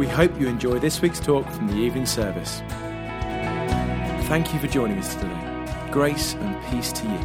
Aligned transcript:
We 0.00 0.08
hope 0.08 0.40
you 0.40 0.48
enjoy 0.48 0.78
this 0.78 1.02
week's 1.02 1.20
talk 1.20 1.46
from 1.50 1.66
the 1.66 1.74
evening 1.74 2.06
service. 2.06 2.62
Thank 4.30 4.54
you 4.54 4.58
for 4.58 4.66
joining 4.66 4.96
us 4.98 5.14
today. 5.14 5.90
Grace 5.90 6.32
and 6.36 6.56
peace 6.70 6.90
to 6.90 7.04
you. 7.04 7.18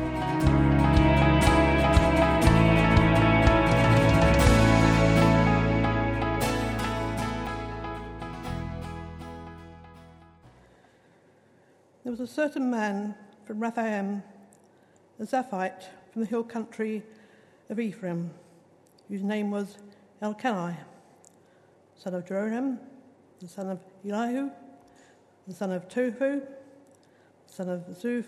There 12.04 12.12
was 12.12 12.20
a 12.20 12.27
certain 12.27 12.70
man 12.70 13.16
from 13.46 13.62
Raphaim, 13.62 14.21
a 15.18 15.23
Zaphite 15.23 15.85
from 16.12 16.23
the 16.23 16.27
hill 16.27 16.44
country 16.44 17.04
of 17.70 17.80
Ephraim, 17.80 18.32
whose 19.07 19.23
name 19.23 19.49
was 19.49 19.77
Elkanah, 20.21 20.76
son 21.98 22.13
of 22.13 22.26
Jeroham, 22.26 22.77
the 23.40 23.48
son 23.48 23.70
of 23.70 23.80
Elihu, 24.08 24.49
the 25.48 25.54
son 25.54 25.72
of 25.72 25.88
Tohu, 25.88 26.41
son 27.48 27.70
of 27.70 27.81
Zuph, 27.90 28.26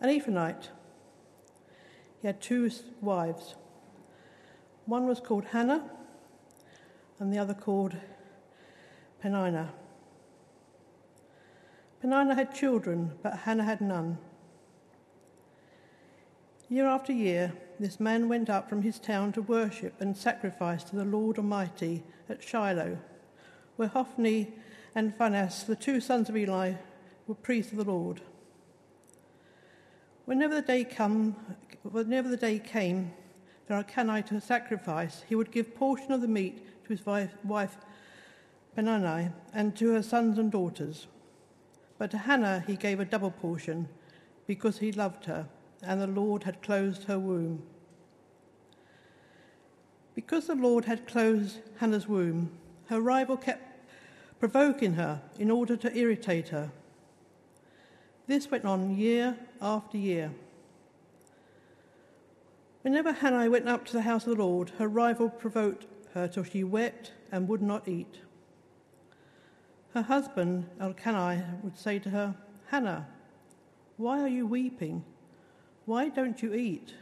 an 0.00 0.08
Ephraimite. 0.08 0.68
He 2.20 2.26
had 2.26 2.40
two 2.40 2.70
wives. 3.00 3.54
One 4.86 5.06
was 5.06 5.20
called 5.20 5.44
Hannah, 5.46 5.88
and 7.18 7.32
the 7.32 7.38
other 7.38 7.54
called 7.54 7.96
Peninnah. 9.20 9.72
Peninnah 12.00 12.34
had 12.34 12.54
children, 12.54 13.12
but 13.22 13.40
Hannah 13.40 13.64
had 13.64 13.80
none. 13.80 14.18
Year 16.68 16.86
after 16.86 17.12
year, 17.12 17.52
this 17.80 17.98
man 17.98 18.28
went 18.28 18.50
up 18.50 18.68
from 18.68 18.82
his 18.82 18.98
town 18.98 19.32
to 19.32 19.40
worship 19.40 19.94
and 20.00 20.14
sacrifice 20.14 20.84
to 20.84 20.96
the 20.96 21.04
Lord 21.04 21.38
Almighty 21.38 22.02
at 22.28 22.42
Shiloh, 22.42 22.98
where 23.76 23.88
Hophni 23.88 24.52
and 24.94 25.16
Phinehas, 25.16 25.64
the 25.64 25.74
two 25.74 25.98
sons 25.98 26.28
of 26.28 26.36
Eli, 26.36 26.74
were 27.26 27.34
priests 27.34 27.72
of 27.72 27.78
the 27.78 27.84
Lord. 27.84 28.20
Whenever 30.26 30.54
the 30.54 30.62
day 30.62 30.84
come, 30.84 31.34
whenever 31.82 32.28
the 32.28 32.36
day 32.36 32.58
came 32.58 33.12
for 33.66 33.72
Elkanah 33.72 34.22
to 34.24 34.42
sacrifice, 34.42 35.24
he 35.26 35.34
would 35.34 35.50
give 35.50 35.74
portion 35.74 36.12
of 36.12 36.20
the 36.20 36.28
meat 36.28 36.84
to 36.84 36.90
his 36.90 37.06
wife, 37.06 37.32
wife 37.44 37.78
Peninnah 38.76 39.32
and 39.54 39.74
to 39.76 39.94
her 39.94 40.02
sons 40.02 40.38
and 40.38 40.52
daughters. 40.52 41.06
But 41.96 42.10
to 42.10 42.18
Hannah 42.18 42.62
he 42.66 42.76
gave 42.76 43.00
a 43.00 43.06
double 43.06 43.30
portion 43.30 43.88
because 44.46 44.78
he 44.78 44.92
loved 44.92 45.24
her, 45.24 45.48
and 45.82 46.00
the 46.00 46.06
Lord 46.06 46.44
had 46.44 46.62
closed 46.62 47.04
her 47.04 47.18
womb. 47.18 47.62
Because 50.14 50.46
the 50.46 50.54
Lord 50.54 50.84
had 50.84 51.06
closed 51.06 51.58
Hannah's 51.78 52.08
womb, 52.08 52.50
her 52.86 53.00
rival 53.00 53.36
kept 53.36 53.88
provoking 54.38 54.94
her 54.94 55.22
in 55.38 55.50
order 55.50 55.76
to 55.76 55.96
irritate 55.96 56.48
her. 56.48 56.70
This 58.26 58.50
went 58.50 58.64
on 58.64 58.96
year 58.96 59.36
after 59.60 59.98
year. 59.98 60.32
Whenever 62.82 63.12
Hannah 63.12 63.50
went 63.50 63.68
up 63.68 63.84
to 63.86 63.92
the 63.92 64.02
house 64.02 64.26
of 64.26 64.36
the 64.36 64.42
Lord, 64.42 64.70
her 64.78 64.88
rival 64.88 65.28
provoked 65.28 65.86
her 66.14 66.26
till 66.26 66.44
she 66.44 66.64
wept 66.64 67.12
and 67.30 67.48
would 67.48 67.62
not 67.62 67.86
eat. 67.86 68.20
Her 69.94 70.02
husband, 70.02 70.68
Elkanah, 70.80 71.58
would 71.62 71.76
say 71.78 71.98
to 71.98 72.10
her, 72.10 72.34
Hannah, 72.68 73.08
why 73.96 74.20
are 74.20 74.28
you 74.28 74.46
weeping? 74.46 75.04
Why 75.90 76.08
don't 76.08 76.40
you 76.40 76.54
eat? 76.54 76.94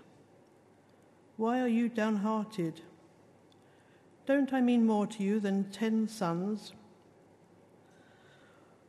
Why 1.36 1.60
are 1.60 1.68
you 1.68 1.90
downhearted? 1.90 2.80
Don't 4.24 4.50
I 4.50 4.62
mean 4.62 4.86
more 4.86 5.06
to 5.08 5.22
you 5.22 5.40
than 5.40 5.64
ten 5.64 6.08
sons? 6.08 6.72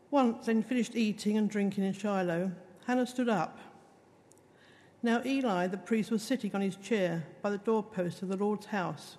Once, 0.09 0.47
when 0.47 0.63
finished 0.63 0.95
eating 0.95 1.37
and 1.37 1.49
drinking 1.49 1.83
in 1.83 1.91
Shiloh, 1.91 2.53
Hannah 2.87 3.05
stood 3.05 3.27
up. 3.27 3.59
Now 5.03 5.21
Eli 5.25 5.67
the 5.67 5.75
priest 5.75 6.11
was 6.11 6.23
sitting 6.23 6.55
on 6.55 6.61
his 6.61 6.77
chair 6.77 7.25
by 7.41 7.49
the 7.49 7.57
doorpost 7.57 8.21
of 8.21 8.29
the 8.29 8.37
Lord's 8.37 8.67
house. 8.67 9.17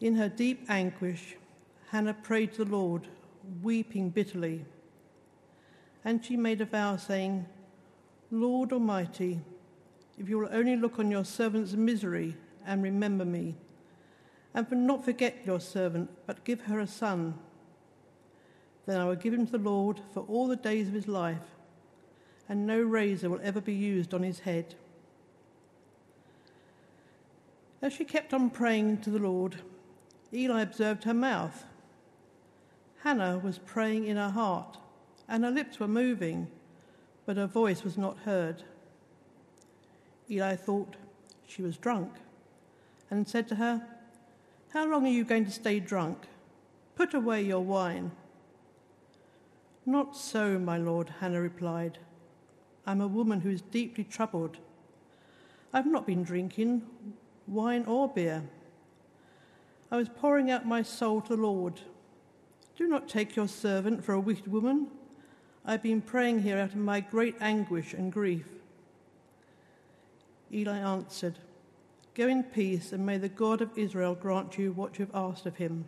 In 0.00 0.16
her 0.16 0.28
deep 0.28 0.68
anguish, 0.68 1.36
Hannah 1.90 2.14
prayed 2.14 2.54
to 2.54 2.64
the 2.64 2.72
Lord, 2.72 3.06
weeping 3.62 4.10
bitterly. 4.10 4.64
And 6.04 6.24
she 6.24 6.36
made 6.36 6.60
a 6.60 6.66
vow, 6.66 6.96
saying, 6.96 7.46
Lord 8.30 8.72
Almighty, 8.72 9.40
if 10.18 10.28
you 10.28 10.38
will 10.38 10.48
only 10.50 10.76
look 10.76 10.98
on 10.98 11.10
your 11.10 11.24
servant's 11.24 11.74
misery 11.74 12.36
and 12.64 12.82
remember 12.82 13.24
me, 13.24 13.54
and 14.52 14.68
for 14.68 14.74
not 14.74 15.04
forget 15.04 15.36
your 15.44 15.60
servant, 15.60 16.10
but 16.26 16.44
give 16.44 16.62
her 16.62 16.80
a 16.80 16.86
son, 16.86 17.34
then 18.86 19.00
I 19.00 19.04
will 19.04 19.16
give 19.16 19.34
him 19.34 19.46
to 19.46 19.52
the 19.52 19.58
Lord 19.58 20.00
for 20.12 20.20
all 20.28 20.48
the 20.48 20.56
days 20.56 20.88
of 20.88 20.94
his 20.94 21.06
life, 21.06 21.54
and 22.48 22.66
no 22.66 22.80
razor 22.80 23.30
will 23.30 23.40
ever 23.42 23.60
be 23.60 23.74
used 23.74 24.14
on 24.14 24.22
his 24.22 24.40
head. 24.40 24.74
As 27.82 27.92
she 27.92 28.04
kept 28.04 28.32
on 28.32 28.50
praying 28.50 28.98
to 29.02 29.10
the 29.10 29.18
Lord, 29.18 29.56
Eli 30.32 30.62
observed 30.62 31.04
her 31.04 31.14
mouth. 31.14 31.64
Hannah 33.02 33.38
was 33.38 33.58
praying 33.58 34.06
in 34.06 34.16
her 34.16 34.30
heart, 34.30 34.78
and 35.28 35.44
her 35.44 35.50
lips 35.50 35.78
were 35.78 35.88
moving, 35.88 36.48
but 37.26 37.36
her 37.36 37.46
voice 37.46 37.82
was 37.82 37.98
not 37.98 38.18
heard. 38.18 38.62
Eli 40.30 40.54
thought 40.56 40.96
she 41.46 41.60
was 41.60 41.76
drunk 41.76 42.12
and 43.10 43.28
said 43.28 43.48
to 43.48 43.56
her, 43.56 43.84
How 44.70 44.86
long 44.86 45.04
are 45.04 45.10
you 45.10 45.24
going 45.24 45.44
to 45.44 45.50
stay 45.50 45.80
drunk? 45.80 46.26
Put 46.94 47.12
away 47.12 47.42
your 47.42 47.60
wine. 47.60 48.12
Not 49.84 50.16
so, 50.16 50.58
my 50.58 50.78
lord, 50.78 51.12
Hannah 51.20 51.40
replied. 51.40 51.98
I'm 52.86 53.00
a 53.00 53.08
woman 53.08 53.40
who 53.40 53.50
is 53.50 53.60
deeply 53.60 54.04
troubled. 54.04 54.58
I've 55.72 55.86
not 55.86 56.06
been 56.06 56.22
drinking 56.22 56.82
wine 57.46 57.84
or 57.86 58.08
beer. 58.08 58.44
I 59.90 59.96
was 59.96 60.08
pouring 60.08 60.50
out 60.50 60.66
my 60.66 60.82
soul 60.82 61.20
to 61.22 61.36
the 61.36 61.42
Lord. 61.42 61.80
Do 62.76 62.88
not 62.88 63.08
take 63.08 63.36
your 63.36 63.48
servant 63.48 64.04
for 64.04 64.12
a 64.12 64.20
wicked 64.20 64.48
woman. 64.48 64.88
I've 65.68 65.82
been 65.82 66.00
praying 66.00 66.42
here 66.42 66.58
out 66.58 66.70
of 66.70 66.76
my 66.76 67.00
great 67.00 67.34
anguish 67.40 67.92
and 67.92 68.12
grief. 68.12 68.46
Eli 70.52 70.78
answered, 70.78 71.40
Go 72.14 72.28
in 72.28 72.44
peace, 72.44 72.92
and 72.92 73.04
may 73.04 73.18
the 73.18 73.28
God 73.28 73.60
of 73.60 73.76
Israel 73.76 74.14
grant 74.14 74.58
you 74.58 74.70
what 74.70 74.96
you 74.96 75.06
have 75.06 75.14
asked 75.14 75.44
of 75.44 75.56
him. 75.56 75.86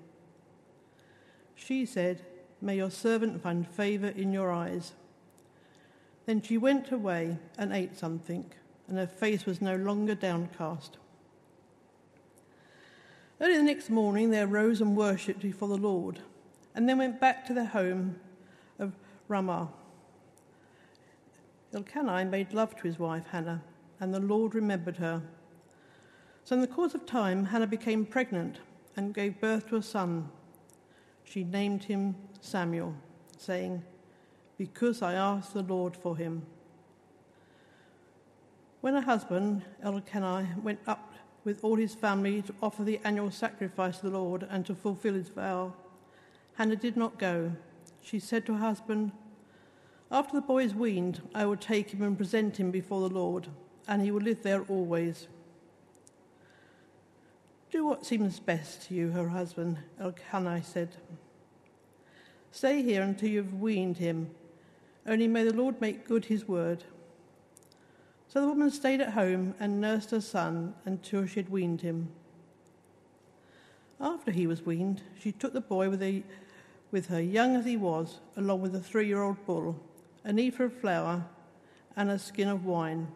She 1.55 1.87
said, 1.87 2.25
May 2.61 2.77
your 2.77 2.91
servant 2.91 3.41
find 3.41 3.69
favor 3.69 4.09
in 4.09 4.33
your 4.33 4.51
eyes. 4.51 4.95
Then 6.27 6.43
she 6.43 6.59
went 6.59 6.91
away 6.91 7.39
and 7.57 7.73
ate 7.73 7.97
something, 7.97 8.51
and 8.89 8.99
her 8.99 9.07
face 9.07 9.47
was 9.47 9.63
no 9.63 9.77
longer 9.77 10.17
downcast. 10.17 10.99
Early 13.41 13.59
the 13.59 13.63
next 13.63 13.91
morning, 13.91 14.31
they 14.31 14.41
arose 14.41 14.81
and 14.81 14.97
worshipped 14.97 15.41
before 15.41 15.69
the 15.69 15.77
Lord, 15.77 16.19
and 16.75 16.89
then 16.89 16.99
went 16.99 17.21
back 17.21 17.47
to 17.47 17.55
their 17.55 17.67
home 17.67 18.17
Ramah. 19.29 19.69
Elkanah 21.75 22.25
made 22.25 22.55
love 22.55 22.75
to 22.77 22.83
his 22.85 22.99
wife 22.99 23.27
Hannah, 23.31 23.63
and 24.01 24.13
the 24.13 24.21
Lord 24.21 24.55
remembered 24.55 24.97
her. 24.97 25.23
So, 26.45 26.55
in 26.55 26.63
the 26.63 26.67
course 26.67 26.95
of 26.95 27.05
time, 27.05 27.45
Hannah 27.45 27.67
became 27.67 28.07
pregnant 28.07 28.61
and 28.97 29.15
gave 29.15 29.41
birth 29.41 29.69
to 29.69 29.77
a 29.77 29.83
son. 29.83 30.31
She 31.25 31.45
named 31.45 31.85
him 31.85 32.17
Samuel, 32.41 32.95
saying, 33.37 33.83
Because 34.57 35.03
I 35.03 35.13
asked 35.13 35.53
the 35.53 35.63
Lord 35.63 35.95
for 35.95 36.17
him. 36.17 36.47
When 38.81 38.95
her 38.95 39.03
husband, 39.03 39.63
Elkanah, 39.83 40.57
went 40.63 40.81
up 40.87 41.13
with 41.45 41.63
all 41.63 41.77
his 41.77 41.95
family 41.95 42.41
to 42.43 42.55
offer 42.63 42.83
the 42.83 43.01
annual 43.05 43.31
sacrifice 43.31 43.99
to 43.99 44.09
the 44.09 44.19
Lord 44.19 44.47
and 44.49 44.65
to 44.65 44.75
fulfill 44.75 45.15
his 45.15 45.29
vow, 45.29 45.75
Hannah 46.55 46.77
did 46.77 46.97
not 46.97 47.19
go. 47.19 47.53
She 48.01 48.19
said 48.19 48.47
to 48.47 48.55
her 48.55 48.59
husband, 48.59 49.13
After 50.11 50.35
the 50.35 50.47
boy 50.47 50.65
is 50.65 50.75
weaned, 50.75 51.23
I 51.35 51.45
will 51.47 51.57
take 51.57 51.91
him 51.91 52.03
and 52.03 52.17
present 52.17 52.59
him 52.59 52.71
before 52.71 53.09
the 53.09 53.15
Lord, 53.15 53.49
and 53.87 54.03
he 54.03 54.11
will 54.11 54.23
live 54.23 54.43
there 54.43 54.63
always. 54.63 55.29
Do 57.71 57.85
what 57.85 58.07
seems 58.07 58.41
best 58.41 58.89
to 58.89 58.95
you, 58.95 59.11
her 59.11 59.29
husband, 59.29 59.79
Elkanah 60.01 60.63
said. 60.63 60.97
Stay 62.51 62.83
here 62.83 63.03
until 63.03 63.29
you 63.29 63.43
have 63.43 63.55
weaned 63.55 63.99
him. 63.99 64.31
Only 65.07 65.29
may 65.29 65.45
the 65.45 65.55
Lord 65.55 65.81
make 65.81 66.07
good 66.09 66.27
his 66.27 66.49
word. 66.49 66.85
So 68.29 68.41
the 68.41 68.49
woman 68.49 68.71
stayed 68.71 69.01
at 69.01 69.13
home 69.13 69.55
and 69.61 69.81
nursed 69.81 70.11
her 70.11 70.21
son 70.21 70.75
until 70.85 71.27
she 71.27 71.37
had 71.37 71.49
weaned 71.49 71.81
him. 71.81 72.09
After 74.01 74.31
he 74.31 74.47
was 74.47 74.65
weaned, 74.65 75.03
she 75.19 75.33
took 75.33 75.53
the 75.53 75.61
boy 75.61 75.91
with, 75.91 76.03
a, 76.03 76.23
with 76.91 77.09
her, 77.09 77.21
young 77.21 77.57
as 77.57 77.65
he 77.65 77.77
was, 77.77 78.21
along 78.37 78.61
with 78.61 78.75
a 78.75 78.81
three 78.81 79.07
year 79.07 79.23
old 79.23 79.45
bull, 79.47 79.79
an 80.25 80.39
ephah 80.39 80.65
of 80.65 80.81
flour, 80.81 81.25
and 81.97 82.11
a 82.11 82.19
skin 82.19 82.49
of 82.49 82.65
wine, 82.65 83.09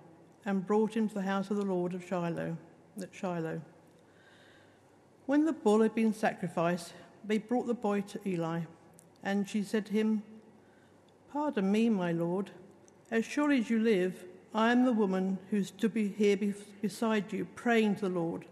and 0.45 0.67
brought 0.67 0.97
him 0.97 1.09
to 1.09 1.15
the 1.15 1.23
house 1.23 1.51
of 1.51 1.57
the 1.57 1.65
Lord 1.65 1.95
of 1.95 2.07
Shiloh, 2.07 2.57
at 3.01 3.15
Shiloh. 3.15 3.61
When 5.27 5.45
the 5.45 5.53
bull 5.53 5.83
had 5.83 5.95
been 5.95 6.13
sacrificed, 6.13 6.93
they 7.25 7.39
brought 7.39 7.67
the 7.67 7.75
boy 7.75 8.01
to 8.03 8.21
Eli, 8.27 8.63
and 9.23 9.49
she 9.49 9.63
said 9.63 9.87
to 9.87 9.93
him, 9.93 10.23
Pardon 11.33 11.71
me, 11.71 11.89
my 11.89 12.13
lord, 12.13 12.51
as 13.11 13.25
surely 13.25 13.59
as 13.59 13.71
you 13.71 13.79
live, 13.79 14.25
I 14.55 14.73
am 14.73 14.85
the 14.85 14.93
woman 14.93 15.39
who 15.51 15.63
stood 15.65 15.93
here 15.95 16.37
beside 16.83 17.33
you, 17.33 17.47
praying 17.55 17.97
to 17.97 18.01
the 18.03 18.09
Lord. 18.09 18.45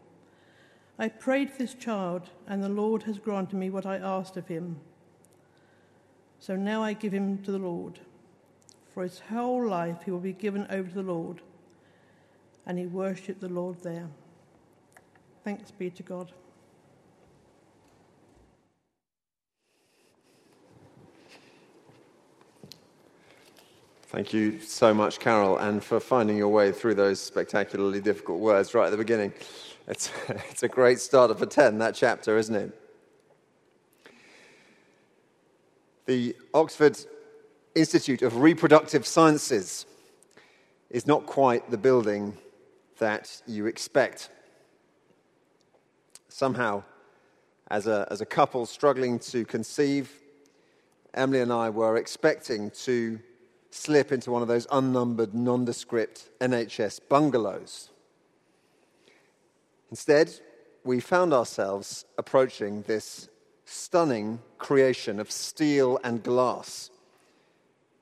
I 0.99 1.09
prayed 1.09 1.51
for 1.51 1.59
this 1.59 1.75
child, 1.75 2.31
and 2.47 2.63
the 2.63 2.69
Lord 2.69 3.03
has 3.03 3.19
granted 3.19 3.57
me 3.57 3.69
what 3.69 3.85
I 3.85 3.97
asked 3.97 4.37
of 4.37 4.49
him. 4.49 4.81
So 6.41 6.57
now 6.57 6.83
I 6.83 6.95
give 6.95 7.13
him 7.13 7.39
to 7.45 7.53
the 7.53 7.59
Lord. 7.59 8.01
For 8.95 9.03
his 9.03 9.21
whole 9.21 9.67
life 9.67 10.03
he 10.05 10.11
will 10.11 10.21
be 10.21 10.33
given 10.33 10.67
over 10.71 10.89
to 10.89 10.95
the 10.95 11.03
Lord. 11.03 11.43
And 12.67 12.79
he 12.79 12.87
worshipped 12.87 13.41
the 13.41 13.49
Lord 13.49 13.83
there. 13.83 14.09
Thanks 15.45 15.71
be 15.71 15.91
to 15.91 16.03
God. 16.03 16.33
Thank 24.09 24.33
you 24.33 24.59
so 24.61 24.93
much, 24.93 25.21
Carol, 25.21 25.59
and 25.59 25.85
for 25.85 26.01
finding 26.01 26.37
your 26.37 26.49
way 26.49 26.73
through 26.73 26.95
those 26.95 27.21
spectacularly 27.21 28.01
difficult 28.01 28.41
words 28.41 28.75
right 28.75 28.87
at 28.87 28.91
the 28.91 28.97
beginning. 28.97 29.33
It's, 29.87 30.11
it's 30.29 30.65
a 30.65 30.69
great 30.69 30.99
starter 30.99 31.35
for 31.35 31.47
10, 31.47 31.79
that 31.79 31.95
chapter, 31.95 32.37
isn't 32.37 32.55
it? 32.55 32.80
The 36.11 36.35
Oxford 36.53 36.99
Institute 37.77 38.23
of 38.23 38.39
Reproductive 38.39 39.07
Sciences 39.07 39.87
is 40.91 41.07
not 41.07 41.25
quite 41.25 41.71
the 41.71 41.79
building 41.79 42.37
that 42.99 43.41
you 43.47 43.67
expect. 43.67 44.29
Somehow, 46.29 46.83
as 47.71 47.87
a, 47.87 48.09
as 48.11 48.21
a 48.21 48.27
couple 48.27 48.67
struggling 48.67 49.21
to 49.21 49.45
conceive, 49.45 50.11
Emily 51.15 51.43
and 51.43 51.53
I 51.53 51.71
were 51.71 51.97
expecting 51.97 52.73
to 52.83 53.21
slip 53.71 54.11
into 54.11 54.33
one 54.33 54.43
of 54.43 54.49
those 54.49 54.67
unnumbered, 54.73 55.33
nondescript 55.33 56.29
NHS 56.41 57.03
bungalows. 57.09 57.91
Instead, 59.91 60.33
we 60.83 60.99
found 60.99 61.33
ourselves 61.33 62.05
approaching 62.19 62.83
this 62.89 63.30
stunning 63.71 64.41
creation 64.59 65.21
of 65.21 65.31
steel 65.31 65.97
and 66.03 66.25
glass, 66.25 66.91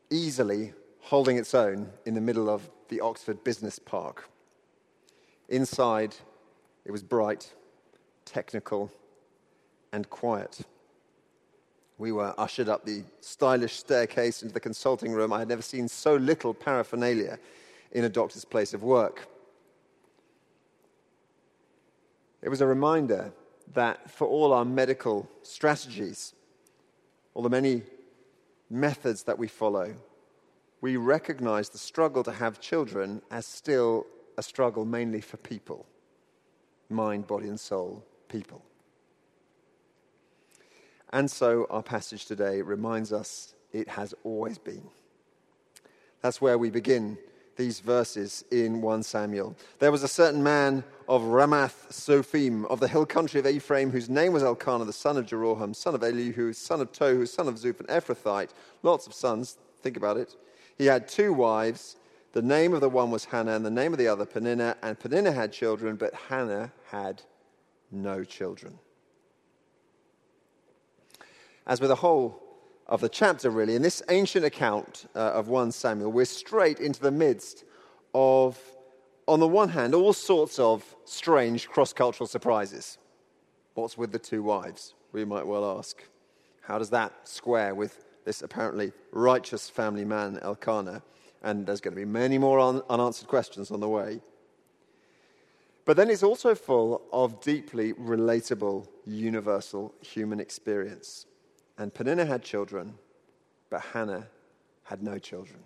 easily 0.09 0.73
holding 1.01 1.37
its 1.37 1.55
own 1.55 1.91
in 2.07 2.15
the 2.15 2.21
middle 2.23 2.49
of 2.49 2.71
the 2.89 3.03
Oxford 3.03 3.45
Business 3.45 3.79
Park. 3.79 4.31
Inside, 5.51 6.17
it 6.87 6.91
was 6.91 7.03
bright, 7.03 7.53
technical, 8.25 8.91
and 9.93 10.09
quiet. 10.09 10.61
We 11.99 12.13
were 12.13 12.35
ushered 12.39 12.71
up 12.71 12.87
the 12.87 13.03
stylish 13.21 13.77
staircase 13.77 14.43
into 14.43 14.55
the 14.55 14.61
consulting 14.61 15.13
room. 15.13 15.35
I 15.35 15.41
had 15.41 15.49
never 15.49 15.61
seen 15.61 15.87
so 15.87 16.17
little 16.17 16.55
paraphernalia 16.55 17.39
in 17.93 18.05
a 18.05 18.09
doctor's 18.09 18.47
place 18.47 18.73
of 18.73 18.83
work. 18.83 19.29
It 22.41 22.49
was 22.49 22.63
a 22.63 22.67
reminder 22.67 23.33
that 23.75 24.11
for 24.11 24.27
all 24.27 24.53
our 24.53 24.65
medical 24.65 25.29
strategies, 25.43 26.35
all 27.35 27.43
the 27.43 27.51
many 27.51 27.83
methods 28.71 29.25
that 29.25 29.39
we 29.39 29.49
follow, 29.49 29.95
we 30.81 30.97
recognize 30.97 31.69
the 31.69 31.79
struggle 31.79 32.23
to 32.25 32.33
have 32.33 32.61
children 32.61 33.23
as 33.31 33.47
still 33.47 34.07
a 34.37 34.43
struggle 34.43 34.85
mainly 34.85 35.21
for 35.21 35.37
people 35.39 35.87
mind, 36.91 37.27
body, 37.27 37.49
and 37.49 37.61
soul, 37.61 38.03
people. 38.29 38.65
And 41.13 41.31
so 41.31 41.67
our 41.71 41.83
passage 41.83 42.27
today 42.27 42.63
reminds 42.63 43.13
us 43.13 43.55
it 43.73 43.89
has 43.89 44.15
always 44.25 44.59
been. 44.59 44.89
That's 46.23 46.41
where 46.41 46.59
we 46.59 46.71
begin 46.71 47.19
these 47.59 47.81
verses 47.81 48.43
in 48.51 48.81
1 48.81 49.03
Samuel. 49.03 49.55
There 49.79 49.93
was 49.93 50.03
a 50.03 50.09
certain 50.09 50.43
man 50.43 50.83
of 51.07 51.21
Ramath 51.21 51.91
Zophim 51.91 52.65
of 52.71 52.81
the 52.81 52.89
hill 52.89 53.05
country 53.05 53.39
of 53.39 53.47
Ephraim, 53.47 53.91
whose 53.91 54.09
name 54.09 54.33
was 54.33 54.43
Elkanah, 54.43 54.87
the 54.87 54.93
son 54.95 55.19
of 55.19 55.27
Jeroham, 55.27 55.77
son 55.77 55.95
of 55.95 56.03
Elihu, 56.03 56.55
son 56.55 56.81
of 56.81 56.91
Tohu, 56.93 57.29
son 57.29 57.49
of 57.49 57.57
Zuph, 57.57 57.81
an 57.81 57.87
Ephrathite. 57.87 58.51
Lots 58.83 59.07
of 59.07 59.13
sons, 59.13 59.59
think 59.83 59.99
about 59.99 60.17
it. 60.17 60.35
He 60.79 60.87
had 60.87 61.07
two 61.07 61.35
wives. 61.35 61.97
The 62.33 62.41
name 62.41 62.73
of 62.73 62.81
the 62.81 62.89
one 62.89 63.11
was 63.11 63.27
Hannah, 63.27 63.57
and 63.57 63.67
the 63.67 63.71
name 63.71 63.93
of 63.93 63.99
the 63.99 64.09
other 64.09 64.25
Peninnah. 64.25 64.79
And 64.83 64.99
Peninnah 64.99 65.33
had 65.33 65.53
children, 65.53 65.97
but 65.97 66.15
Hannah 66.15 66.73
had 66.87 67.21
no 67.91 68.25
children 68.25 68.79
as 71.69 71.81
with 71.83 71.91
a 71.91 71.97
whole 71.97 72.43
of 72.89 73.03
the 73.03 73.09
chapter, 73.09 73.51
really, 73.51 73.75
in 73.75 73.83
this 73.83 74.03
ancient 74.09 74.45
account 74.45 75.07
uh, 75.15 75.19
of 75.19 75.49
1 75.49 75.73
Samuel, 75.73 76.11
we're 76.11 76.25
straight 76.25 76.81
into 76.81 77.01
the 77.01 77.11
midst 77.11 77.65
of, 78.15 78.59
on 79.27 79.41
the 79.41 79.49
one 79.49 79.69
hand, 79.69 79.95
all 79.95 80.15
sorts 80.15 80.59
of 80.59 80.97
strange 81.05 81.69
cross 81.69 81.93
cultural 81.93 82.27
surprises. 82.27 82.97
What's 83.75 83.99
with 83.99 84.11
the 84.11 84.19
two 84.19 84.43
wives? 84.43 84.95
We 85.13 85.25
might 85.25 85.47
well 85.47 85.79
ask. 85.79 86.03
How 86.63 86.79
does 86.79 86.91
that 86.91 87.29
square 87.29 87.75
with 87.75 88.05
this 88.25 88.41
apparently 88.43 88.93
righteous 89.13 89.69
family 89.69 90.05
man, 90.05 90.39
Elkanah? 90.41 91.03
And 91.43 91.67
there's 91.67 91.81
going 91.81 91.95
to 91.95 92.01
be 92.01 92.07
many 92.07 92.39
more 92.39 92.59
un- 92.59 92.83
unanswered 92.89 93.29
questions 93.29 93.71
on 93.71 93.81
the 93.81 93.89
way. 93.89 94.21
But 95.85 95.97
then 95.97 96.11
it's 96.11 96.23
also 96.23 96.55
full 96.55 97.03
of 97.13 97.41
deeply 97.41 97.93
relatable, 97.95 98.89
universal 99.07 99.95
human 100.01 100.41
experience. 100.41 101.27
And 101.79 101.95
Peninnah 101.95 102.27
had 102.27 102.43
children, 102.43 102.95
but 103.71 103.81
Hannah 103.81 104.27
had 104.83 105.01
no 105.01 105.19
children. 105.19 105.61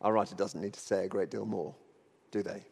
Our 0.00 0.14
writer 0.14 0.34
doesn't 0.34 0.60
need 0.60 0.72
to 0.72 0.80
say 0.80 1.04
a 1.04 1.08
great 1.08 1.30
deal 1.30 1.44
more, 1.44 1.74
do 2.30 2.42
they? 2.42 2.62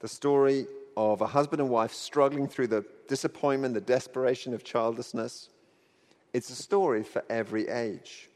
The 0.00 0.08
story 0.08 0.66
of 0.96 1.20
a 1.20 1.26
husband 1.26 1.60
and 1.60 1.70
wife 1.70 1.92
struggling 1.92 2.48
through 2.48 2.66
the 2.66 2.84
disappointment, 3.06 3.74
the 3.74 3.80
desperation 3.80 4.52
of 4.54 4.64
childlessness. 4.64 5.50
It's 6.32 6.50
a 6.50 6.56
story 6.56 7.04
for 7.04 7.24
every 7.30 7.68
age. 7.68 8.28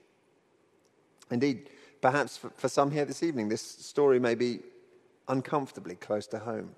Indeed, 1.31 1.69
perhaps 2.01 2.37
for, 2.37 2.51
for 2.51 2.69
some 2.69 2.93
here 2.93 3.05
this 3.05 3.23
evening, 3.23 3.49
this 3.49 3.63
story 3.63 4.21
may 4.21 4.37
be 4.37 4.61
uncomfortably 5.27 5.97
close 5.97 6.29
to 6.29 6.39
home. 6.39 6.77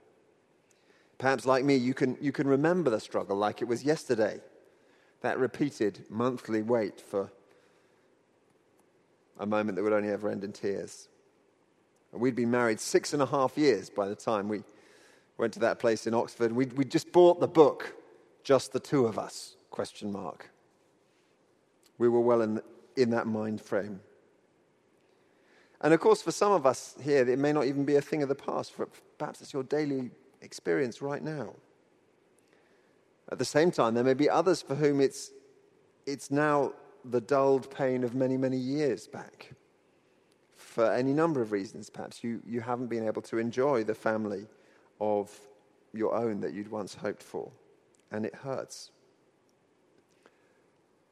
Perhaps, 1.18 1.46
like 1.46 1.64
me, 1.64 1.76
you 1.76 1.94
can, 1.94 2.16
you 2.20 2.32
can 2.32 2.46
remember 2.46 2.90
the 2.90 3.00
struggle 3.00 3.36
like 3.36 3.60
it 3.60 3.68
was 3.68 3.84
yesterday 3.84 4.40
that 5.24 5.38
repeated 5.38 6.04
monthly 6.10 6.60
wait 6.60 7.00
for 7.00 7.32
a 9.38 9.46
moment 9.46 9.74
that 9.74 9.82
would 9.82 9.94
only 9.94 10.10
ever 10.10 10.28
end 10.28 10.44
in 10.44 10.52
tears. 10.52 11.08
And 12.12 12.20
we'd 12.20 12.34
been 12.34 12.50
married 12.50 12.78
six 12.78 13.14
and 13.14 13.22
a 13.22 13.26
half 13.26 13.56
years 13.56 13.88
by 13.88 14.06
the 14.06 14.14
time 14.14 14.50
we 14.50 14.64
went 15.38 15.54
to 15.54 15.60
that 15.60 15.78
place 15.78 16.06
in 16.06 16.12
Oxford. 16.12 16.52
We'd, 16.52 16.74
we'd 16.74 16.90
just 16.90 17.10
bought 17.10 17.40
the 17.40 17.48
book, 17.48 17.96
Just 18.42 18.74
the 18.74 18.80
Two 18.80 19.06
of 19.06 19.18
Us, 19.18 19.56
question 19.70 20.12
mark. 20.12 20.50
We 21.96 22.10
were 22.10 22.20
well 22.20 22.42
in, 22.42 22.60
in 22.94 23.08
that 23.10 23.26
mind 23.26 23.62
frame. 23.62 24.00
And 25.80 25.94
of 25.94 26.00
course, 26.00 26.20
for 26.20 26.32
some 26.32 26.52
of 26.52 26.66
us 26.66 26.96
here, 27.02 27.26
it 27.26 27.38
may 27.38 27.54
not 27.54 27.64
even 27.64 27.86
be 27.86 27.96
a 27.96 28.02
thing 28.02 28.22
of 28.22 28.28
the 28.28 28.34
past. 28.34 28.72
For, 28.72 28.90
perhaps 29.16 29.40
it's 29.40 29.54
your 29.54 29.62
daily 29.62 30.10
experience 30.42 31.00
right 31.00 31.22
now. 31.22 31.54
At 33.30 33.38
the 33.38 33.44
same 33.44 33.70
time, 33.70 33.94
there 33.94 34.04
may 34.04 34.14
be 34.14 34.28
others 34.28 34.62
for 34.62 34.74
whom 34.74 35.00
it's, 35.00 35.32
it's 36.06 36.30
now 36.30 36.72
the 37.04 37.20
dulled 37.20 37.70
pain 37.74 38.04
of 38.04 38.14
many, 38.14 38.36
many 38.36 38.56
years 38.56 39.06
back. 39.06 39.52
For 40.56 40.92
any 40.92 41.12
number 41.12 41.40
of 41.40 41.52
reasons, 41.52 41.90
perhaps 41.90 42.24
you, 42.24 42.40
you 42.46 42.60
haven't 42.60 42.88
been 42.88 43.06
able 43.06 43.22
to 43.22 43.38
enjoy 43.38 43.84
the 43.84 43.94
family 43.94 44.46
of 45.00 45.30
your 45.92 46.14
own 46.14 46.40
that 46.40 46.52
you'd 46.52 46.70
once 46.70 46.94
hoped 46.94 47.22
for, 47.22 47.50
and 48.10 48.26
it 48.26 48.34
hurts. 48.34 48.90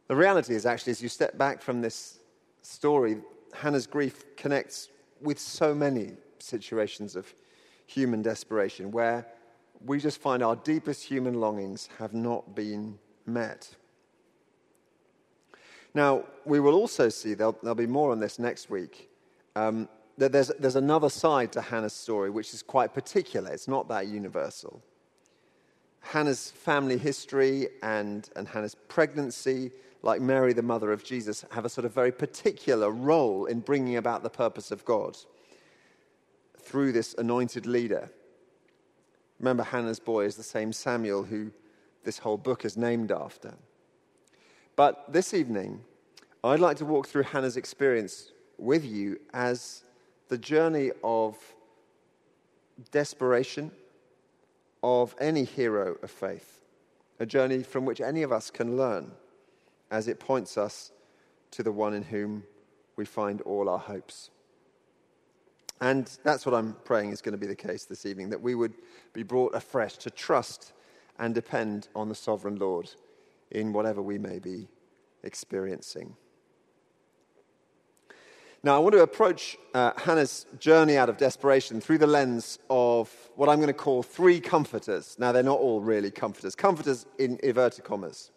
The 0.08 0.16
reality 0.16 0.54
is 0.54 0.66
actually, 0.66 0.90
as 0.90 1.02
you 1.02 1.08
step 1.08 1.38
back 1.38 1.62
from 1.62 1.80
this 1.80 2.18
story, 2.62 3.18
Hannah's 3.54 3.86
grief 3.86 4.24
connects 4.36 4.88
with 5.20 5.38
so 5.38 5.74
many 5.74 6.12
situations 6.38 7.16
of 7.16 7.32
human 7.86 8.22
desperation 8.22 8.90
where 8.90 9.26
we 9.84 9.98
just 9.98 10.20
find 10.20 10.42
our 10.42 10.56
deepest 10.56 11.04
human 11.04 11.34
longings 11.34 11.88
have 11.98 12.12
not 12.14 12.54
been 12.54 12.98
met. 13.26 13.74
Now, 15.94 16.24
we 16.44 16.60
will 16.60 16.74
also 16.74 17.08
see, 17.08 17.34
there'll, 17.34 17.58
there'll 17.62 17.74
be 17.74 17.86
more 17.86 18.12
on 18.12 18.20
this 18.20 18.38
next 18.38 18.70
week, 18.70 19.10
um, 19.56 19.88
that 20.18 20.32
there's, 20.32 20.48
there's 20.58 20.76
another 20.76 21.08
side 21.10 21.52
to 21.52 21.60
Hannah's 21.60 21.92
story 21.92 22.30
which 22.30 22.54
is 22.54 22.62
quite 22.62 22.94
particular. 22.94 23.52
It's 23.52 23.68
not 23.68 23.88
that 23.88 24.06
universal. 24.06 24.82
Hannah's 26.00 26.50
family 26.50 26.98
history 26.98 27.68
and, 27.82 28.28
and 28.36 28.48
Hannah's 28.48 28.74
pregnancy, 28.74 29.70
like 30.02 30.20
Mary, 30.20 30.52
the 30.52 30.62
mother 30.62 30.92
of 30.92 31.04
Jesus, 31.04 31.44
have 31.52 31.64
a 31.64 31.68
sort 31.68 31.84
of 31.84 31.92
very 31.92 32.12
particular 32.12 32.90
role 32.90 33.46
in 33.46 33.60
bringing 33.60 33.96
about 33.96 34.22
the 34.22 34.30
purpose 34.30 34.70
of 34.70 34.84
God 34.84 35.16
through 36.58 36.92
this 36.92 37.14
anointed 37.18 37.66
leader. 37.66 38.10
Remember, 39.42 39.64
Hannah's 39.64 39.98
boy 39.98 40.24
is 40.24 40.36
the 40.36 40.42
same 40.42 40.72
Samuel 40.72 41.24
who 41.24 41.50
this 42.04 42.18
whole 42.18 42.38
book 42.38 42.64
is 42.64 42.76
named 42.76 43.10
after. 43.12 43.54
But 44.76 45.12
this 45.12 45.34
evening, 45.34 45.80
I'd 46.44 46.60
like 46.60 46.76
to 46.78 46.84
walk 46.84 47.08
through 47.08 47.24
Hannah's 47.24 47.56
experience 47.56 48.32
with 48.56 48.84
you 48.84 49.20
as 49.34 49.82
the 50.28 50.38
journey 50.38 50.92
of 51.02 51.36
desperation 52.92 53.72
of 54.82 55.14
any 55.20 55.44
hero 55.44 55.96
of 56.02 56.10
faith, 56.10 56.60
a 57.18 57.26
journey 57.26 57.62
from 57.62 57.84
which 57.84 58.00
any 58.00 58.22
of 58.22 58.32
us 58.32 58.50
can 58.50 58.76
learn 58.76 59.10
as 59.90 60.08
it 60.08 60.18
points 60.18 60.56
us 60.56 60.92
to 61.50 61.62
the 61.62 61.72
one 61.72 61.94
in 61.94 62.02
whom 62.02 62.44
we 62.96 63.04
find 63.04 63.40
all 63.42 63.68
our 63.68 63.78
hopes. 63.78 64.30
And 65.82 66.16
that's 66.22 66.46
what 66.46 66.54
I'm 66.54 66.76
praying 66.84 67.10
is 67.10 67.20
going 67.20 67.32
to 67.32 67.38
be 67.38 67.48
the 67.48 67.56
case 67.56 67.86
this 67.86 68.06
evening 68.06 68.30
that 68.30 68.40
we 68.40 68.54
would 68.54 68.74
be 69.12 69.24
brought 69.24 69.52
afresh 69.52 69.96
to 69.98 70.10
trust 70.10 70.74
and 71.18 71.34
depend 71.34 71.88
on 71.96 72.08
the 72.08 72.14
sovereign 72.14 72.54
Lord 72.54 72.88
in 73.50 73.72
whatever 73.72 74.00
we 74.00 74.16
may 74.16 74.38
be 74.38 74.68
experiencing. 75.24 76.14
Now, 78.62 78.76
I 78.76 78.78
want 78.78 78.94
to 78.94 79.02
approach 79.02 79.56
uh, 79.74 79.90
Hannah's 79.96 80.46
journey 80.60 80.96
out 80.96 81.08
of 81.08 81.16
desperation 81.16 81.80
through 81.80 81.98
the 81.98 82.06
lens 82.06 82.60
of 82.70 83.12
what 83.34 83.48
I'm 83.48 83.56
going 83.56 83.66
to 83.66 83.72
call 83.72 84.04
three 84.04 84.38
comforters. 84.38 85.16
Now, 85.18 85.32
they're 85.32 85.42
not 85.42 85.58
all 85.58 85.80
really 85.80 86.12
comforters, 86.12 86.54
comforters 86.54 87.06
in 87.18 87.40
inverted 87.42 87.82
commas. 87.82 88.30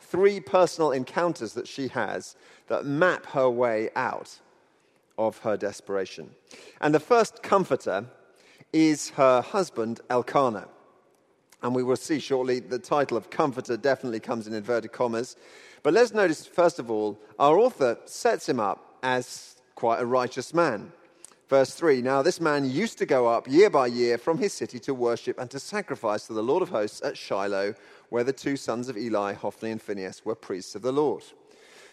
Three 0.00 0.38
personal 0.38 0.92
encounters 0.92 1.54
that 1.54 1.66
she 1.66 1.88
has 1.88 2.36
that 2.66 2.84
map 2.84 3.24
her 3.26 3.48
way 3.48 3.88
out 3.96 4.38
of 5.20 5.38
her 5.38 5.56
desperation. 5.56 6.30
And 6.80 6.94
the 6.94 7.00
first 7.00 7.42
comforter 7.42 8.06
is 8.72 9.10
her 9.10 9.42
husband, 9.42 10.00
Elkanah. 10.08 10.68
And 11.62 11.74
we 11.74 11.82
will 11.82 11.96
see 11.96 12.18
shortly 12.18 12.60
the 12.60 12.78
title 12.78 13.16
of 13.16 13.28
comforter 13.28 13.76
definitely 13.76 14.20
comes 14.20 14.46
in 14.46 14.54
inverted 14.54 14.92
commas. 14.92 15.36
But 15.82 15.92
let's 15.92 16.14
notice, 16.14 16.46
first 16.46 16.78
of 16.78 16.90
all, 16.90 17.20
our 17.38 17.58
author 17.58 17.98
sets 18.06 18.48
him 18.48 18.58
up 18.58 18.96
as 19.02 19.56
quite 19.74 20.00
a 20.00 20.06
righteous 20.06 20.54
man. 20.54 20.92
Verse 21.48 21.74
3 21.74 22.00
Now 22.00 22.22
this 22.22 22.40
man 22.40 22.70
used 22.70 22.96
to 22.98 23.06
go 23.06 23.26
up 23.28 23.48
year 23.48 23.68
by 23.68 23.88
year 23.88 24.16
from 24.16 24.38
his 24.38 24.54
city 24.54 24.78
to 24.80 24.94
worship 24.94 25.38
and 25.38 25.50
to 25.50 25.58
sacrifice 25.58 26.26
to 26.28 26.32
the 26.32 26.42
Lord 26.42 26.62
of 26.62 26.70
hosts 26.70 27.02
at 27.04 27.18
Shiloh, 27.18 27.74
where 28.08 28.24
the 28.24 28.32
two 28.32 28.56
sons 28.56 28.88
of 28.88 28.96
Eli, 28.96 29.34
Hophni 29.34 29.70
and 29.70 29.82
Phinehas, 29.82 30.24
were 30.24 30.34
priests 30.34 30.74
of 30.74 30.82
the 30.82 30.92
Lord. 30.92 31.24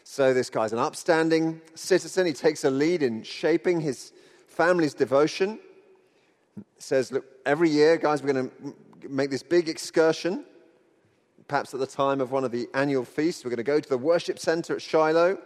So 0.10 0.34
this 0.34 0.50
guy's 0.50 0.72
an 0.72 0.80
upstanding 0.80 1.60
citizen. 1.76 2.26
He 2.26 2.32
takes 2.32 2.64
a 2.64 2.72
lead 2.72 3.04
in 3.04 3.24
shaping 3.24 3.82
his 3.82 4.14
family's 4.48 4.94
devotion. 4.94 5.60
Says, 6.80 7.12
Look, 7.12 7.26
every 7.46 7.70
year, 7.70 7.98
guys, 7.98 8.24
we're 8.24 8.32
going 8.32 8.50
to 8.50 9.10
make 9.10 9.30
this 9.30 9.44
big 9.44 9.68
excursion. 9.68 10.46
Perhaps 11.50 11.74
at 11.74 11.82
the 11.82 11.86
time 11.86 12.22
of 12.22 12.32
one 12.32 12.46
of 12.46 12.52
the 12.52 12.70
annual 12.74 13.04
feasts, 13.04 13.44
we're 13.44 13.50
going 13.50 13.58
to 13.58 13.64
go 13.64 13.82
to 13.82 13.90
the 13.90 13.98
worship 13.98 14.40
center 14.40 14.76
at 14.76 14.82
Shiloh. 14.82 15.40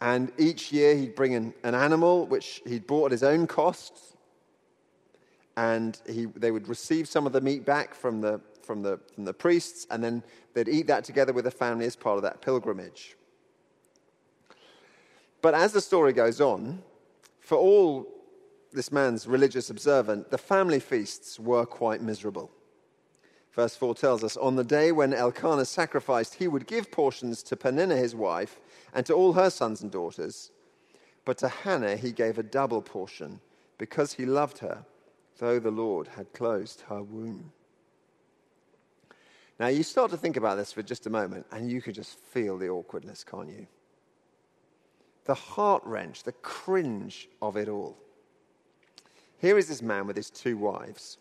And 0.00 0.32
each 0.38 0.72
year 0.72 0.96
he'd 0.96 1.14
bring 1.14 1.36
an, 1.36 1.54
an 1.62 1.76
animal 1.76 2.26
which 2.26 2.60
he'd 2.66 2.86
bought 2.86 3.06
at 3.06 3.12
his 3.12 3.22
own 3.22 3.46
costs. 3.46 4.16
And 5.56 5.98
he, 6.04 6.26
they 6.26 6.50
would 6.50 6.66
receive 6.66 7.06
some 7.06 7.28
of 7.28 7.32
the 7.32 7.40
meat 7.40 7.64
back 7.64 7.94
from 7.94 8.22
the, 8.22 8.40
from, 8.60 8.82
the, 8.82 8.98
from 9.14 9.24
the 9.24 9.32
priests, 9.32 9.86
and 9.88 10.02
then 10.02 10.24
they'd 10.52 10.68
eat 10.68 10.88
that 10.88 11.04
together 11.04 11.32
with 11.32 11.44
the 11.44 11.52
family 11.52 11.86
as 11.86 11.94
part 11.94 12.16
of 12.16 12.24
that 12.24 12.42
pilgrimage. 12.42 13.14
But 15.40 15.54
as 15.54 15.72
the 15.72 15.80
story 15.80 16.12
goes 16.12 16.40
on, 16.40 16.82
for 17.40 17.56
all 17.56 18.06
this 18.72 18.92
man's 18.92 19.26
religious 19.26 19.70
observant, 19.70 20.30
the 20.30 20.38
family 20.38 20.80
feasts 20.80 21.38
were 21.38 21.64
quite 21.64 22.02
miserable. 22.02 22.50
Verse 23.52 23.74
4 23.74 23.94
tells 23.94 24.22
us 24.22 24.36
On 24.36 24.56
the 24.56 24.64
day 24.64 24.92
when 24.92 25.12
Elkanah 25.12 25.64
sacrificed, 25.64 26.34
he 26.34 26.48
would 26.48 26.66
give 26.66 26.90
portions 26.90 27.42
to 27.44 27.56
Peninnah 27.56 27.96
his 27.96 28.14
wife 28.14 28.60
and 28.92 29.04
to 29.06 29.14
all 29.14 29.32
her 29.32 29.50
sons 29.50 29.82
and 29.82 29.90
daughters. 29.90 30.50
But 31.24 31.38
to 31.38 31.48
Hannah 31.48 31.96
he 31.96 32.12
gave 32.12 32.38
a 32.38 32.42
double 32.42 32.82
portion 32.82 33.40
because 33.76 34.12
he 34.12 34.26
loved 34.26 34.58
her, 34.58 34.84
though 35.38 35.58
the 35.58 35.70
Lord 35.70 36.08
had 36.08 36.32
closed 36.32 36.82
her 36.88 37.02
womb. 37.02 37.52
Now, 39.58 39.66
you 39.68 39.82
start 39.82 40.12
to 40.12 40.16
think 40.16 40.36
about 40.36 40.56
this 40.56 40.72
for 40.72 40.82
just 40.82 41.06
a 41.06 41.10
moment, 41.10 41.46
and 41.50 41.70
you 41.70 41.82
can 41.82 41.92
just 41.92 42.20
feel 42.20 42.58
the 42.58 42.68
awkwardness, 42.68 43.24
can't 43.24 43.48
you? 43.48 43.66
The 45.28 45.34
heart 45.34 45.82
wrench, 45.84 46.22
the 46.22 46.32
cringe 46.32 47.28
of 47.42 47.58
it 47.58 47.68
all. 47.68 47.98
Here 49.36 49.58
is 49.58 49.68
this 49.68 49.82
man 49.82 50.06
with 50.06 50.16
his 50.16 50.30
two 50.30 50.56
wives, 50.56 51.18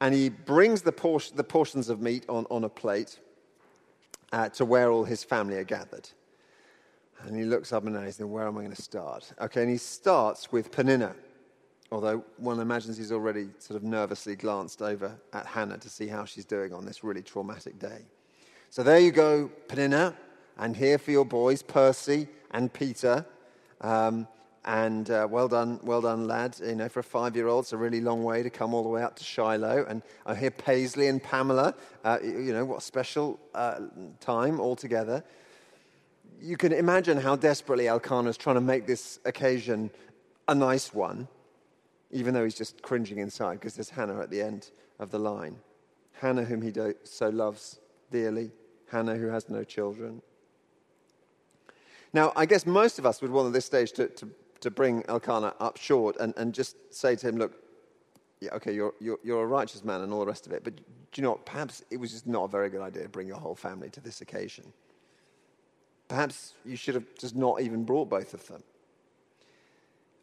and 0.00 0.14
he 0.14 0.30
brings 0.30 0.80
the, 0.80 0.90
por- 0.90 1.20
the 1.34 1.44
portions 1.44 1.90
of 1.90 2.00
meat 2.00 2.24
on, 2.30 2.46
on 2.50 2.64
a 2.64 2.70
plate 2.70 3.20
uh, 4.32 4.48
to 4.48 4.64
where 4.64 4.90
all 4.90 5.04
his 5.04 5.22
family 5.22 5.56
are 5.56 5.64
gathered. 5.64 6.08
And 7.20 7.36
he 7.36 7.44
looks 7.44 7.74
up 7.74 7.84
and 7.84 7.94
he's 8.06 8.16
thinking, 8.16 8.32
where 8.32 8.46
am 8.46 8.56
I 8.56 8.62
going 8.62 8.74
to 8.74 8.82
start? 8.82 9.30
Okay, 9.38 9.60
and 9.60 9.70
he 9.70 9.76
starts 9.76 10.50
with 10.50 10.72
Peninnah, 10.72 11.14
although 11.92 12.24
one 12.38 12.58
imagines 12.58 12.96
he's 12.96 13.12
already 13.12 13.50
sort 13.58 13.76
of 13.76 13.82
nervously 13.82 14.34
glanced 14.34 14.80
over 14.80 15.20
at 15.34 15.44
Hannah 15.44 15.76
to 15.76 15.90
see 15.90 16.08
how 16.08 16.24
she's 16.24 16.46
doing 16.46 16.72
on 16.72 16.86
this 16.86 17.04
really 17.04 17.22
traumatic 17.22 17.78
day. 17.78 18.06
So 18.70 18.82
there 18.82 18.98
you 18.98 19.12
go, 19.12 19.50
Peninnah, 19.68 20.16
and 20.56 20.74
here 20.74 20.96
for 20.96 21.10
your 21.10 21.26
boys, 21.26 21.62
Percy 21.62 22.28
and 22.52 22.72
Peter. 22.72 23.26
Um, 23.80 24.28
and 24.64 25.10
uh, 25.10 25.26
well 25.28 25.48
done, 25.48 25.80
well 25.82 26.00
done, 26.00 26.28
lad. 26.28 26.56
You 26.64 26.76
know, 26.76 26.88
for 26.88 27.00
a 27.00 27.04
five-year-old, 27.04 27.64
it's 27.64 27.72
a 27.72 27.76
really 27.76 28.00
long 28.00 28.22
way 28.22 28.44
to 28.44 28.50
come 28.50 28.74
all 28.74 28.84
the 28.84 28.88
way 28.88 29.02
out 29.02 29.16
to 29.16 29.24
Shiloh. 29.24 29.84
And 29.88 30.02
I 30.24 30.36
hear 30.36 30.52
Paisley 30.52 31.08
and 31.08 31.20
Pamela. 31.20 31.74
Uh, 32.04 32.18
you 32.22 32.52
know, 32.52 32.64
what 32.64 32.78
a 32.78 32.80
special 32.80 33.40
uh, 33.54 33.80
time 34.20 34.60
all 34.60 34.76
together 34.76 35.24
you 36.42 36.56
can 36.56 36.72
imagine 36.72 37.16
how 37.18 37.36
desperately 37.36 37.86
Elkanah 37.86 38.28
is 38.28 38.36
trying 38.36 38.56
to 38.56 38.60
make 38.60 38.86
this 38.86 39.20
occasion 39.24 39.90
a 40.48 40.54
nice 40.54 40.92
one, 40.92 41.28
even 42.10 42.34
though 42.34 42.42
he's 42.42 42.56
just 42.56 42.82
cringing 42.82 43.18
inside 43.18 43.54
because 43.60 43.74
there's 43.74 43.90
Hannah 43.90 44.20
at 44.20 44.30
the 44.30 44.42
end 44.42 44.70
of 44.98 45.10
the 45.10 45.20
line. 45.20 45.56
Hannah, 46.14 46.44
whom 46.44 46.60
he 46.60 46.72
so 47.04 47.28
loves 47.28 47.78
dearly, 48.10 48.50
Hannah, 48.90 49.14
who 49.14 49.28
has 49.28 49.48
no 49.48 49.62
children. 49.62 50.20
Now, 52.12 52.32
I 52.36 52.46
guess 52.46 52.66
most 52.66 52.98
of 52.98 53.06
us 53.06 53.22
would 53.22 53.30
want 53.30 53.46
at 53.48 53.52
this 53.52 53.64
stage 53.64 53.92
to, 53.92 54.08
to, 54.08 54.28
to 54.60 54.70
bring 54.70 55.04
Elkanah 55.08 55.54
up 55.60 55.76
short 55.78 56.16
and, 56.20 56.34
and 56.36 56.52
just 56.52 56.76
say 56.94 57.16
to 57.16 57.28
him, 57.28 57.36
Look, 57.36 57.54
yeah, 58.40 58.50
okay, 58.54 58.72
you're, 58.72 58.94
you're, 59.00 59.18
you're 59.22 59.42
a 59.42 59.46
righteous 59.46 59.84
man 59.84 60.00
and 60.00 60.12
all 60.12 60.20
the 60.20 60.26
rest 60.26 60.46
of 60.46 60.52
it, 60.52 60.64
but 60.64 60.76
do 60.76 60.82
you 61.14 61.22
know 61.22 61.30
what? 61.30 61.46
Perhaps 61.46 61.84
it 61.90 61.98
was 61.98 62.10
just 62.10 62.26
not 62.26 62.44
a 62.44 62.48
very 62.48 62.70
good 62.70 62.80
idea 62.80 63.04
to 63.04 63.08
bring 63.08 63.28
your 63.28 63.36
whole 63.36 63.54
family 63.54 63.88
to 63.90 64.00
this 64.00 64.20
occasion. 64.20 64.72
Perhaps 66.08 66.54
you 66.64 66.76
should 66.76 66.94
have 66.94 67.04
just 67.18 67.36
not 67.36 67.60
even 67.60 67.84
brought 67.84 68.08
both 68.08 68.34
of 68.34 68.46
them. 68.48 68.62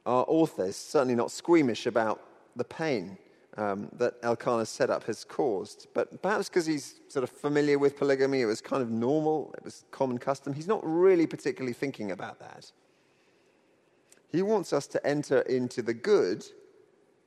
Our 0.06 0.26
author 0.28 0.66
is 0.66 0.76
certainly 0.76 1.16
not 1.16 1.32
squeamish 1.32 1.86
about 1.86 2.22
the 2.56 2.64
pain 2.64 3.18
um, 3.60 3.90
that 3.98 4.14
Elkanah's 4.24 4.70
setup 4.70 5.04
has 5.04 5.26
caused, 5.26 5.88
but 5.94 6.22
perhaps 6.22 6.48
because 6.48 6.66
he's 6.66 7.02
sort 7.10 7.24
of 7.24 7.30
familiar 7.30 7.78
with 7.78 7.98
polygamy, 7.98 8.42
it 8.42 8.46
was 8.46 8.62
kind 8.62 8.82
of 8.82 8.90
normal, 8.90 9.54
it 9.58 9.64
was 9.66 9.84
common 9.92 10.18
custom, 10.18 10.54
he's 10.54 10.68
not 10.68 10.80
really 10.84 11.28
particularly 11.28 11.74
thinking 11.74 12.12
about 12.12 12.40
that. 12.40 12.72
He 14.32 14.42
wants 14.42 14.72
us 14.72 14.88
to 14.88 15.06
enter 15.06 15.42
into 15.42 15.82
the 15.82 15.94
good 15.94 16.46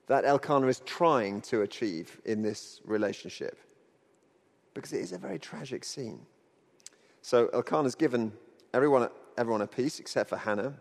that 0.07 0.25
Elkanah 0.25 0.69
is 0.69 0.81
trying 0.87 1.43
to 1.43 1.62
achieve 1.62 2.21
in 2.25 2.41
this 2.41 2.81
relationship, 2.85 3.59
because 4.73 4.95
it 4.95 5.01
is 5.01 5.12
a 5.12 5.19
very 5.19 5.39
tragic 5.39 5.85
scene. 5.85 6.21
So 7.21 7.49
Elkanah's 7.49 7.95
given 7.95 8.33
everyone, 8.73 9.11
everyone 9.37 9.61
at 9.61 9.71
peace 9.71 10.01
except 10.01 10.31
for 10.31 10.37
Hannah. 10.37 10.75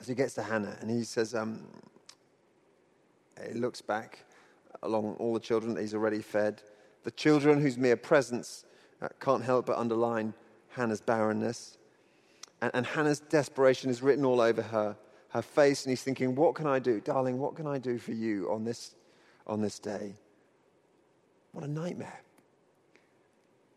As 0.00 0.08
he 0.08 0.14
gets 0.16 0.34
to 0.34 0.42
Hannah, 0.42 0.76
and 0.80 0.90
he 0.90 1.04
says, 1.04 1.36
um, 1.36 1.62
he 3.46 3.54
looks 3.54 3.80
back 3.80 4.24
along 4.84 5.16
all 5.18 5.34
the 5.34 5.40
children 5.40 5.74
that 5.74 5.80
he's 5.80 5.94
already 5.94 6.20
fed. 6.20 6.62
The 7.04 7.10
children 7.10 7.60
whose 7.60 7.76
mere 7.76 7.96
presence 7.96 8.64
uh, 9.02 9.08
can't 9.20 9.42
help 9.42 9.66
but 9.66 9.76
underline 9.76 10.34
Hannah's 10.70 11.00
barrenness. 11.00 11.78
And, 12.60 12.70
and 12.74 12.86
Hannah's 12.86 13.20
desperation 13.20 13.90
is 13.90 14.02
written 14.02 14.24
all 14.24 14.40
over 14.40 14.62
her, 14.62 14.96
her 15.30 15.42
face, 15.42 15.84
and 15.84 15.90
he's 15.90 16.02
thinking, 16.02 16.34
What 16.34 16.54
can 16.54 16.66
I 16.66 16.78
do? 16.78 17.00
Darling, 17.00 17.38
what 17.38 17.56
can 17.56 17.66
I 17.66 17.78
do 17.78 17.98
for 17.98 18.12
you 18.12 18.50
on 18.50 18.64
this, 18.64 18.94
on 19.46 19.60
this 19.60 19.78
day? 19.78 20.14
What 21.52 21.64
a 21.64 21.68
nightmare. 21.68 22.20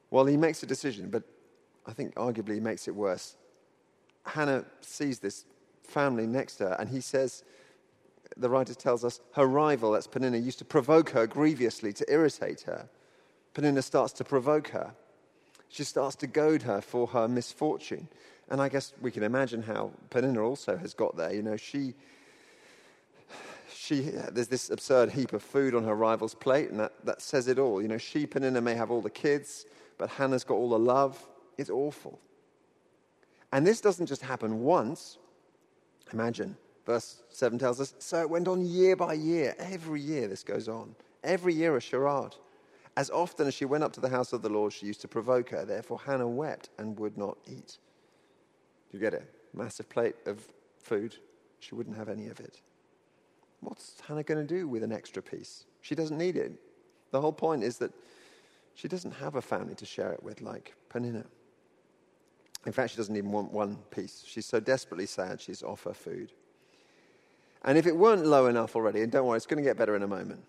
Well, 0.10 0.26
he 0.26 0.38
makes 0.38 0.64
a 0.64 0.66
decision, 0.66 1.10
but 1.10 1.24
I 1.86 1.94
think 1.94 2.16
arguably 2.16 2.56
he 2.56 2.60
makes 2.60 2.88
it 2.88 2.96
worse. 2.96 3.36
Hannah 4.26 4.66
sees 4.82 5.20
this 5.20 5.46
family 5.84 6.28
next 6.28 6.56
to 6.58 6.70
her, 6.70 6.76
and 6.80 6.90
he 6.90 7.02
says, 7.02 7.44
the 8.36 8.50
writer 8.50 8.74
tells 8.74 9.06
us, 9.06 9.20
her 9.34 9.46
rival, 9.46 9.92
that's 9.92 10.08
Peninnah, 10.08 10.38
used 10.38 10.60
to 10.60 10.66
provoke 10.66 11.12
her 11.12 11.28
grievously 11.28 11.94
to 11.94 12.12
irritate 12.12 12.62
her. 12.62 12.90
Peninnah 13.54 13.82
starts 13.82 14.14
to 14.14 14.24
provoke 14.24 14.70
her. 14.70 14.94
She 15.70 15.84
starts 15.84 16.16
to 16.18 16.28
goad 16.28 16.64
her 16.64 16.82
for 16.82 17.08
her 17.08 17.28
misfortune. 17.28 18.08
And 18.50 18.62
I 18.62 18.70
guess 18.70 18.94
we 19.02 19.12
can 19.12 19.24
imagine 19.24 19.62
how 19.62 19.92
Peninnah 20.10 20.42
also 20.42 20.78
has 20.78 20.94
got 20.94 21.18
there. 21.18 21.34
You 21.34 21.42
know, 21.42 21.58
she, 21.58 21.94
she, 23.74 24.02
there's 24.32 24.48
this 24.48 24.70
absurd 24.70 25.12
heap 25.12 25.34
of 25.34 25.44
food 25.44 25.76
on 25.76 25.84
her 25.84 25.96
rival's 25.96 26.36
plate, 26.36 26.70
and 26.70 26.80
that, 26.80 26.94
that 27.06 27.22
says 27.22 27.48
it 27.48 27.60
all. 27.60 27.82
You 27.82 27.88
know, 27.88 27.98
she, 27.98 28.26
Peninnah, 28.26 28.62
may 28.62 28.76
have 28.76 28.92
all 28.92 29.02
the 29.02 29.10
kids, 29.10 29.66
but 29.98 30.10
Hannah's 30.10 30.44
got 30.44 30.56
all 30.56 30.70
the 30.70 30.80
love. 30.80 31.22
It's 31.58 31.70
awful. 31.70 32.20
And 33.52 33.66
this 33.66 33.82
doesn't 33.82 34.06
just 34.06 34.22
happen 34.22 34.62
once. 34.62 35.18
Imagine, 36.14 36.56
verse 36.88 37.22
7 37.30 37.60
tells 37.60 37.82
us, 37.82 37.94
so 38.00 38.22
it 38.22 38.30
went 38.30 38.48
on 38.48 38.66
year 38.66 38.96
by 38.96 39.14
year. 39.14 39.54
Every 39.60 40.02
year 40.02 40.28
this 40.28 40.42
goes 40.42 40.70
on. 40.70 40.96
Every 41.24 41.54
year 41.54 41.76
a 41.76 41.82
charade. 41.82 42.34
As 42.96 43.12
often 43.12 43.46
as 43.46 43.54
she 43.54 43.66
went 43.66 43.84
up 43.84 43.92
to 43.94 44.00
the 44.00 44.10
house 44.10 44.32
of 44.32 44.42
the 44.42 44.50
Lord, 44.50 44.72
she 44.72 44.88
used 44.88 45.02
to 45.02 45.08
provoke 45.08 45.50
her. 45.50 45.66
Therefore, 45.66 46.00
Hannah 46.04 46.28
wept 46.28 46.70
and 46.80 46.98
would 46.98 47.18
not 47.18 47.38
eat. 47.46 47.78
Do 48.90 48.98
you 48.98 49.00
get 49.00 49.14
it? 49.14 49.30
Massive 49.54 49.90
plate 49.90 50.16
of 50.26 50.48
food. 50.82 51.18
She 51.60 51.76
wouldn't 51.76 51.98
have 51.98 52.08
any 52.08 52.28
of 52.28 52.40
it. 52.40 52.62
What's 53.60 54.00
Hannah 54.08 54.24
going 54.24 54.48
to 54.48 54.56
do 54.56 54.68
with 54.68 54.82
an 54.82 54.94
extra 54.94 55.22
piece? 55.22 55.66
She 55.82 55.94
doesn't 55.94 56.18
need 56.18 56.38
it. 56.38 56.54
The 57.12 57.20
whole 57.20 57.34
point 57.34 57.64
is 57.64 57.78
that 57.80 57.92
she 58.76 58.88
doesn't 58.88 59.12
have 59.12 59.36
a 59.36 59.42
family 59.42 59.76
to 59.76 59.86
share 59.86 60.14
it 60.14 60.24
with 60.24 60.42
like 60.42 60.74
Peninnah. 60.90 61.26
In 62.66 62.72
fact, 62.72 62.92
she 62.92 62.98
doesn't 62.98 63.16
even 63.16 63.32
want 63.32 63.52
one 63.52 63.76
piece. 63.92 64.24
She's 64.26 64.46
so 64.46 64.60
desperately 64.60 65.06
sad, 65.06 65.42
she's 65.42 65.64
off 65.64 65.84
her 65.84 65.94
food. 65.94 66.32
And 67.68 67.78
if 67.78 67.86
it 67.86 67.98
weren't 67.98 68.26
low 68.26 68.48
enough 68.48 68.78
already, 68.78 69.02
and 69.02 69.12
don't 69.12 69.28
worry, 69.28 69.36
it's 69.36 69.46
going 69.46 69.62
to 69.62 69.70
get 69.70 69.76
better 69.76 69.94
in 69.96 70.02
a 70.02 70.08
moment, 70.08 70.46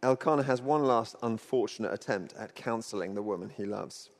Elkanah 0.00 0.44
has 0.44 0.62
one 0.62 0.84
last 0.84 1.16
unfortunate 1.24 1.92
attempt 1.92 2.34
at 2.38 2.54
counseling 2.54 3.14
the 3.14 3.22
woman 3.22 3.50
he 3.54 3.64
loves. 3.64 4.10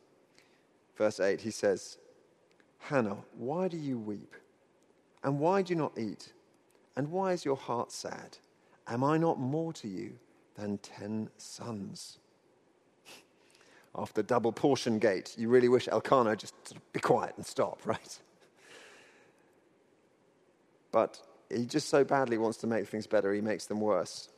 Verse 0.97 1.21
8, 1.21 1.41
he 1.41 1.53
says, 1.53 1.99
Hannah, 2.81 3.19
why 3.37 3.69
do 3.69 3.77
you 3.77 3.97
weep? 3.97 4.35
And 5.23 5.39
why 5.39 5.63
do 5.63 5.73
you 5.73 5.79
not 5.79 5.97
eat? 5.97 6.33
And 6.97 7.13
why 7.13 7.33
is 7.33 7.45
your 7.45 7.57
heart 7.57 7.93
sad? 7.93 8.39
Am 8.89 9.05
I 9.05 9.17
not 9.17 9.39
more 9.39 9.73
to 9.75 9.87
you 9.89 10.15
than 10.57 10.79
ten 10.79 11.31
sons? 11.39 12.19
After 13.97 14.21
double 14.21 14.53
portion 14.53 14.99
gate, 14.99 15.37
you 15.39 15.49
really 15.49 15.69
wish 15.69 15.87
Elkanah 15.87 16.35
just 16.35 16.55
sort 16.67 16.81
of 16.81 16.93
be 16.93 16.99
quiet 16.99 17.35
and 17.37 17.47
stop, 17.47 17.81
right? 17.87 18.19
But 20.91 21.21
he 21.55 21.67
just 21.67 21.89
so 21.89 22.05
badly 22.05 22.39
wants 22.39 22.59
to 22.59 22.67
make 22.67 22.89
things 22.89 23.07
better, 23.07 23.33
he 23.33 23.41
makes 23.41 23.67
them 23.67 23.81
worse. 23.81 24.29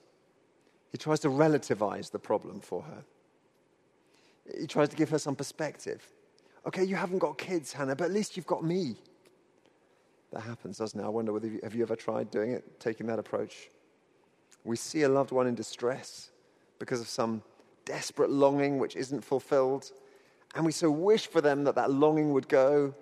He 0.92 0.98
tries 0.98 1.20
to 1.20 1.28
relativize 1.28 2.10
the 2.10 2.18
problem 2.18 2.60
for 2.60 2.82
her. 2.82 3.04
He 4.58 4.66
tries 4.66 4.88
to 4.90 4.96
give 4.96 5.10
her 5.10 5.18
some 5.18 5.34
perspective. 5.34 6.02
Okay, 6.66 6.84
you 6.84 6.96
haven't 6.96 7.18
got 7.18 7.38
kids, 7.38 7.72
Hannah, 7.72 7.96
but 7.96 8.04
at 8.04 8.12
least 8.12 8.36
you've 8.36 8.46
got 8.46 8.64
me. 8.64 8.96
That 10.32 10.40
happens, 10.40 10.78
doesn't 10.78 10.98
it? 10.98 11.04
I 11.04 11.08
wonder 11.08 11.32
whether 11.32 11.46
you, 11.46 11.60
have 11.62 11.74
you 11.74 11.82
ever 11.82 11.96
tried 11.96 12.30
doing 12.30 12.52
it, 12.52 12.80
taking 12.80 13.06
that 13.06 13.18
approach? 13.18 13.70
We 14.64 14.76
see 14.76 15.02
a 15.02 15.08
loved 15.08 15.30
one 15.30 15.46
in 15.46 15.54
distress 15.54 16.30
because 16.78 17.00
of 17.00 17.08
some 17.08 17.42
desperate 17.84 18.30
longing 18.30 18.78
which 18.78 18.96
isn't 18.96 19.22
fulfilled, 19.22 19.90
and 20.54 20.66
we 20.66 20.72
so 20.72 20.90
wish 20.90 21.26
for 21.28 21.40
them 21.40 21.64
that 21.64 21.74
that 21.76 21.90
longing 21.90 22.32
would 22.32 22.48
go 22.48 22.94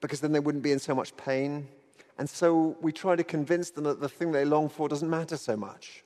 because 0.00 0.20
then 0.20 0.32
they 0.32 0.40
wouldn't 0.40 0.62
be 0.62 0.72
in 0.72 0.78
so 0.78 0.94
much 0.94 1.16
pain. 1.16 1.66
And 2.18 2.28
so 2.30 2.76
we 2.80 2.92
try 2.92 3.16
to 3.16 3.24
convince 3.24 3.70
them 3.70 3.84
that 3.84 4.00
the 4.00 4.08
thing 4.08 4.32
they 4.32 4.44
long 4.44 4.68
for 4.68 4.88
doesn't 4.88 5.10
matter 5.10 5.36
so 5.36 5.56
much. 5.56 6.04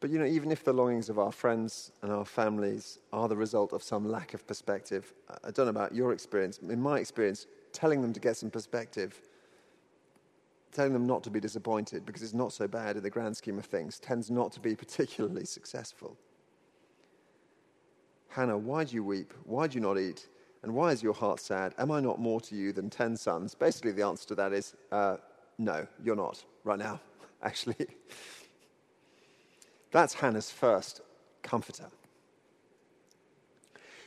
But 0.00 0.10
you 0.10 0.18
know, 0.18 0.24
even 0.24 0.50
if 0.50 0.64
the 0.64 0.72
longings 0.72 1.10
of 1.10 1.18
our 1.18 1.32
friends 1.32 1.92
and 2.02 2.10
our 2.10 2.24
families 2.24 2.98
are 3.12 3.28
the 3.28 3.36
result 3.36 3.72
of 3.72 3.82
some 3.82 4.08
lack 4.08 4.32
of 4.32 4.46
perspective, 4.46 5.12
I 5.44 5.50
don't 5.50 5.66
know 5.66 5.70
about 5.70 5.94
your 5.94 6.12
experience. 6.12 6.58
In 6.58 6.80
my 6.80 6.98
experience, 6.98 7.46
telling 7.72 8.00
them 8.00 8.12
to 8.14 8.20
get 8.20 8.36
some 8.36 8.50
perspective, 8.50 9.20
telling 10.72 10.94
them 10.94 11.06
not 11.06 11.22
to 11.24 11.30
be 11.30 11.40
disappointed 11.40 12.06
because 12.06 12.22
it's 12.22 12.34
not 12.34 12.52
so 12.52 12.66
bad 12.66 12.96
in 12.96 13.02
the 13.02 13.10
grand 13.10 13.36
scheme 13.36 13.58
of 13.58 13.66
things, 13.66 13.98
tends 13.98 14.30
not 14.30 14.52
to 14.52 14.60
be 14.60 14.74
particularly 14.84 15.44
successful. 15.44 16.16
Hannah, 18.28 18.56
why 18.56 18.84
do 18.84 18.94
you 18.94 19.04
weep? 19.04 19.34
Why 19.44 19.66
do 19.66 19.74
you 19.74 19.80
not 19.80 19.98
eat? 19.98 20.28
And 20.62 20.74
why 20.74 20.92
is 20.92 21.02
your 21.02 21.14
heart 21.14 21.40
sad? 21.40 21.74
Am 21.78 21.90
I 21.90 22.00
not 22.00 22.20
more 22.20 22.40
to 22.42 22.54
you 22.54 22.72
than 22.72 22.90
ten 22.90 23.16
sons? 23.16 23.54
Basically, 23.54 23.92
the 23.92 24.04
answer 24.04 24.28
to 24.28 24.34
that 24.34 24.52
is 24.52 24.74
uh, 24.92 25.16
no, 25.58 25.86
you're 26.02 26.16
not 26.16 26.42
right 26.64 26.78
now, 26.78 27.00
actually. 27.42 27.86
That's 29.90 30.14
Hannah's 30.14 30.50
first 30.50 31.00
comforter. 31.42 31.86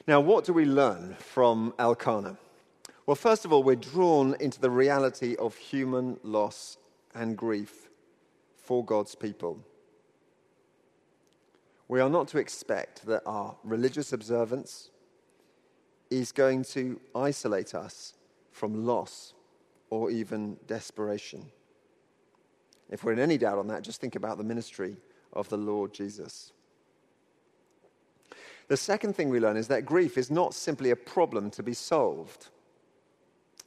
Now, 0.07 0.19
what 0.19 0.45
do 0.45 0.53
we 0.53 0.65
learn 0.65 1.15
from 1.19 1.73
Elkanah? 1.77 2.37
Well, 3.05 3.15
first 3.15 3.45
of 3.45 3.53
all, 3.53 3.63
we're 3.63 3.75
drawn 3.75 4.35
into 4.39 4.59
the 4.59 4.69
reality 4.69 5.35
of 5.37 5.55
human 5.55 6.19
loss 6.23 6.77
and 7.13 7.37
grief 7.37 7.89
for 8.55 8.83
God's 8.83 9.13
people. 9.13 9.59
We 11.87 11.99
are 11.99 12.09
not 12.09 12.27
to 12.29 12.37
expect 12.37 13.05
that 13.05 13.23
our 13.25 13.55
religious 13.63 14.13
observance 14.13 14.89
is 16.19 16.31
going 16.31 16.63
to 16.63 16.99
isolate 17.15 17.73
us 17.73 18.13
from 18.51 18.85
loss 18.85 19.33
or 19.89 20.11
even 20.11 20.57
desperation. 20.67 21.45
If 22.89 23.03
we're 23.03 23.13
in 23.13 23.19
any 23.19 23.37
doubt 23.37 23.57
on 23.57 23.67
that, 23.67 23.83
just 23.83 24.01
think 24.01 24.15
about 24.15 24.37
the 24.37 24.43
ministry 24.43 24.97
of 25.33 25.49
the 25.49 25.57
Lord 25.57 25.93
Jesus. 25.93 26.51
The 28.67 28.77
second 28.77 29.15
thing 29.15 29.29
we 29.29 29.39
learn 29.39 29.57
is 29.57 29.67
that 29.67 29.85
grief 29.85 30.17
is 30.17 30.31
not 30.31 30.53
simply 30.53 30.91
a 30.91 30.95
problem 30.95 31.51
to 31.51 31.63
be 31.63 31.73
solved 31.73 32.47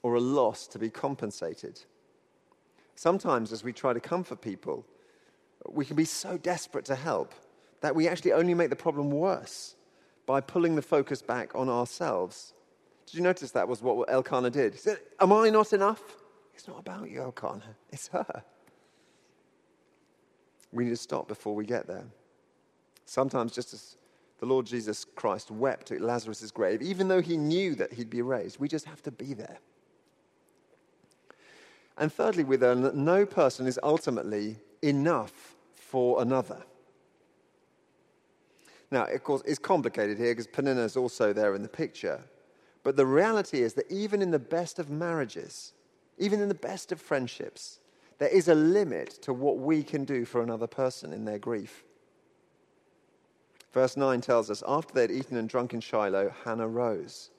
or 0.03 0.15
a 0.15 0.21
loss 0.21 0.67
to 0.69 0.79
be 0.79 0.91
compensated. 0.91 1.81
Sometimes, 2.95 3.53
as 3.53 3.63
we 3.63 3.73
try 3.73 3.93
to 3.93 4.01
comfort 4.01 4.41
people, 4.41 4.87
we 5.69 5.85
can 5.85 5.97
be 5.97 6.05
so 6.05 6.39
desperate 6.39 6.85
to 6.87 6.95
help 6.95 7.35
that 7.83 7.95
we 7.95 8.09
actually 8.09 8.33
only 8.33 8.55
make 8.55 8.71
the 8.71 8.77
problem 8.77 9.11
worse 9.11 9.76
by 10.27 10.41
pulling 10.41 10.75
the 10.75 10.83
focus 10.83 11.23
back 11.23 11.55
on 11.55 11.69
ourselves. 11.69 12.53
Did 13.07 13.15
you 13.15 13.23
notice 13.23 13.53
that 13.53 13.69
was 13.69 13.81
what 13.81 14.11
Elkanah 14.11 14.51
did? 14.51 14.75
He 14.75 14.79
said, 14.79 14.99
Am 15.21 15.33
I 15.33 15.49
not 15.49 15.73
enough? 15.73 16.03
It's 16.55 16.67
not 16.67 16.81
about 16.81 17.09
you, 17.11 17.23
Elkanah, 17.23 17.77
it's 17.91 18.09
her. 18.09 18.43
We 20.73 20.85
need 20.85 20.91
to 20.91 20.97
stop 20.97 21.29
before 21.29 21.55
we 21.55 21.65
get 21.65 21.87
there. 21.87 22.05
Sometimes, 23.05 23.53
just 23.53 23.73
as 23.73 23.97
the 24.41 24.47
Lord 24.47 24.67
Jesus 24.67 25.05
Christ 25.05 25.51
wept 25.51 25.93
at 25.93 26.01
Lazarus' 26.01 26.51
grave, 26.51 26.83
even 26.83 27.09
though 27.09 27.23
he 27.23 27.37
knew 27.37 27.75
that 27.77 27.93
he'd 27.93 28.11
be 28.11 28.21
raised, 28.21 28.59
we 28.59 28.69
just 28.69 28.85
have 28.87 29.03
to 29.05 29.11
be 29.11 29.33
there. 29.33 29.59
And 31.97 32.13
thirdly, 32.13 32.45
we 32.45 32.59
learn 32.59 32.83
that 32.83 32.95
no 32.95 33.25
person 33.25 33.67
is 33.67 33.79
ultimately 33.83 34.59
enough 34.83 35.55
for 35.75 36.21
another. 36.21 36.63
Now, 38.91 39.05
of 39.05 39.23
course, 39.25 39.43
it's 39.45 39.59
complicated 39.59 40.19
here 40.19 40.33
because 40.33 40.47
Peninnah 40.47 40.85
is 40.85 40.97
also 40.97 41.33
there 41.33 41.55
in 41.55 41.63
the 41.63 41.69
picture. 41.69 42.23
But 42.83 42.97
the 42.97 43.07
reality 43.07 43.63
is 43.63 43.75
that 43.75 43.91
even 43.91 44.23
in 44.23 44.31
the 44.31 44.39
best 44.39 44.79
of 44.79 44.91
marriages, 44.91 45.73
even 46.19 46.41
in 46.41 46.49
the 46.49 46.55
best 46.55 46.93
of 46.93 47.01
friendships, 47.01 47.81
there 48.19 48.29
is 48.29 48.49
a 48.49 48.55
limit 48.55 49.11
to 49.23 49.33
what 49.33 49.59
we 49.59 49.83
can 49.83 50.05
do 50.05 50.25
for 50.25 50.43
another 50.43 50.67
person 50.67 51.13
in 51.13 51.25
their 51.25 51.39
grief. 51.39 51.85
Verse 53.73 53.97
9 53.97 54.21
tells 54.21 54.51
us 54.51 54.63
after 54.67 54.95
they 54.95 55.03
had 55.03 55.11
eaten 55.11 55.37
and 55.37 55.49
drunk 55.49 55.75
in 55.75 55.81
Shiloh, 55.81 56.33
Hannah 56.45 56.69
rose. 56.69 57.31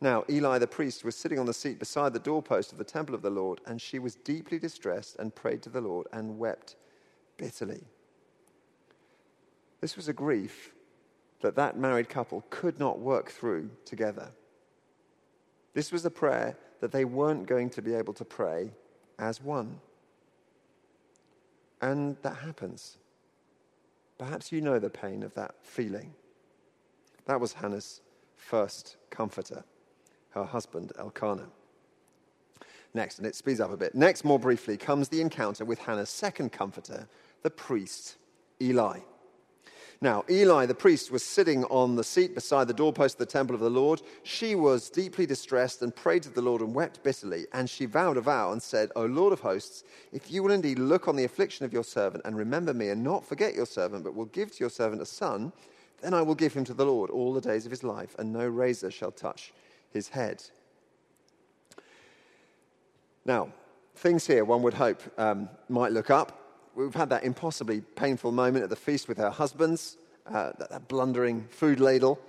Now, 0.00 0.24
Eli 0.28 0.58
the 0.58 0.66
priest 0.66 1.04
was 1.04 1.16
sitting 1.16 1.38
on 1.38 1.46
the 1.46 1.54
seat 1.54 1.78
beside 1.78 2.12
the 2.12 2.18
doorpost 2.18 2.72
of 2.72 2.78
the 2.78 2.84
temple 2.84 3.14
of 3.14 3.22
the 3.22 3.30
Lord, 3.30 3.62
and 3.66 3.80
she 3.80 3.98
was 3.98 4.16
deeply 4.16 4.58
distressed 4.58 5.16
and 5.18 5.34
prayed 5.34 5.62
to 5.62 5.70
the 5.70 5.80
Lord 5.80 6.06
and 6.12 6.38
wept 6.38 6.76
bitterly. 7.38 7.84
This 9.86 9.96
was 9.96 10.08
a 10.08 10.12
grief 10.12 10.72
that 11.42 11.54
that 11.54 11.78
married 11.78 12.08
couple 12.08 12.44
could 12.50 12.80
not 12.80 12.98
work 12.98 13.30
through 13.30 13.70
together. 13.84 14.30
This 15.74 15.92
was 15.92 16.04
a 16.04 16.10
prayer 16.10 16.56
that 16.80 16.90
they 16.90 17.04
weren't 17.04 17.46
going 17.46 17.70
to 17.70 17.82
be 17.82 17.94
able 17.94 18.12
to 18.14 18.24
pray 18.24 18.72
as 19.20 19.40
one. 19.40 19.78
And 21.80 22.16
that 22.22 22.38
happens. 22.38 22.98
Perhaps 24.18 24.50
you 24.50 24.60
know 24.60 24.80
the 24.80 24.90
pain 24.90 25.22
of 25.22 25.32
that 25.34 25.54
feeling. 25.62 26.14
That 27.26 27.40
was 27.40 27.52
Hannah's 27.52 28.00
first 28.34 28.96
comforter, 29.08 29.62
her 30.30 30.42
husband 30.42 30.94
Elkanah. 30.98 31.46
Next, 32.92 33.18
and 33.18 33.26
it 33.28 33.36
speeds 33.36 33.60
up 33.60 33.70
a 33.70 33.76
bit. 33.76 33.94
Next, 33.94 34.24
more 34.24 34.40
briefly, 34.40 34.76
comes 34.78 35.08
the 35.10 35.20
encounter 35.20 35.64
with 35.64 35.78
Hannah's 35.78 36.10
second 36.10 36.50
comforter, 36.50 37.06
the 37.44 37.50
priest 37.50 38.16
Eli. 38.60 38.98
Now, 40.02 40.24
Eli 40.28 40.66
the 40.66 40.74
priest 40.74 41.10
was 41.10 41.22
sitting 41.22 41.64
on 41.64 41.96
the 41.96 42.04
seat 42.04 42.34
beside 42.34 42.68
the 42.68 42.74
doorpost 42.74 43.14
of 43.14 43.20
the 43.20 43.26
temple 43.26 43.54
of 43.54 43.62
the 43.62 43.70
Lord. 43.70 44.02
She 44.24 44.54
was 44.54 44.90
deeply 44.90 45.24
distressed 45.24 45.80
and 45.80 45.94
prayed 45.94 46.22
to 46.24 46.30
the 46.30 46.42
Lord 46.42 46.60
and 46.60 46.74
wept 46.74 47.02
bitterly. 47.02 47.46
And 47.52 47.68
she 47.68 47.86
vowed 47.86 48.18
a 48.18 48.20
vow 48.20 48.52
and 48.52 48.62
said, 48.62 48.90
O 48.94 49.06
Lord 49.06 49.32
of 49.32 49.40
hosts, 49.40 49.84
if 50.12 50.30
you 50.30 50.42
will 50.42 50.52
indeed 50.52 50.78
look 50.78 51.08
on 51.08 51.16
the 51.16 51.24
affliction 51.24 51.64
of 51.64 51.72
your 51.72 51.84
servant 51.84 52.24
and 52.26 52.36
remember 52.36 52.74
me 52.74 52.90
and 52.90 53.02
not 53.02 53.24
forget 53.24 53.54
your 53.54 53.66
servant, 53.66 54.04
but 54.04 54.14
will 54.14 54.26
give 54.26 54.50
to 54.52 54.60
your 54.60 54.70
servant 54.70 55.00
a 55.00 55.06
son, 55.06 55.50
then 56.02 56.12
I 56.12 56.20
will 56.20 56.34
give 56.34 56.52
him 56.52 56.64
to 56.64 56.74
the 56.74 56.84
Lord 56.84 57.10
all 57.10 57.32
the 57.32 57.40
days 57.40 57.64
of 57.64 57.70
his 57.70 57.82
life, 57.82 58.14
and 58.18 58.32
no 58.32 58.46
razor 58.46 58.90
shall 58.90 59.12
touch 59.12 59.54
his 59.90 60.10
head. 60.10 60.44
Now, 63.24 63.48
things 63.94 64.26
here 64.26 64.44
one 64.44 64.62
would 64.62 64.74
hope 64.74 65.02
um, 65.18 65.48
might 65.70 65.92
look 65.92 66.10
up 66.10 66.45
we've 66.76 66.94
had 66.94 67.08
that 67.08 67.24
impossibly 67.24 67.80
painful 67.80 68.30
moment 68.30 68.62
at 68.62 68.70
the 68.70 68.76
feast 68.76 69.08
with 69.08 69.16
her 69.16 69.30
husbands, 69.30 69.96
uh, 70.26 70.52
that, 70.58 70.70
that 70.70 70.88
blundering 70.88 71.46
food 71.48 71.80
ladle, 71.80 72.20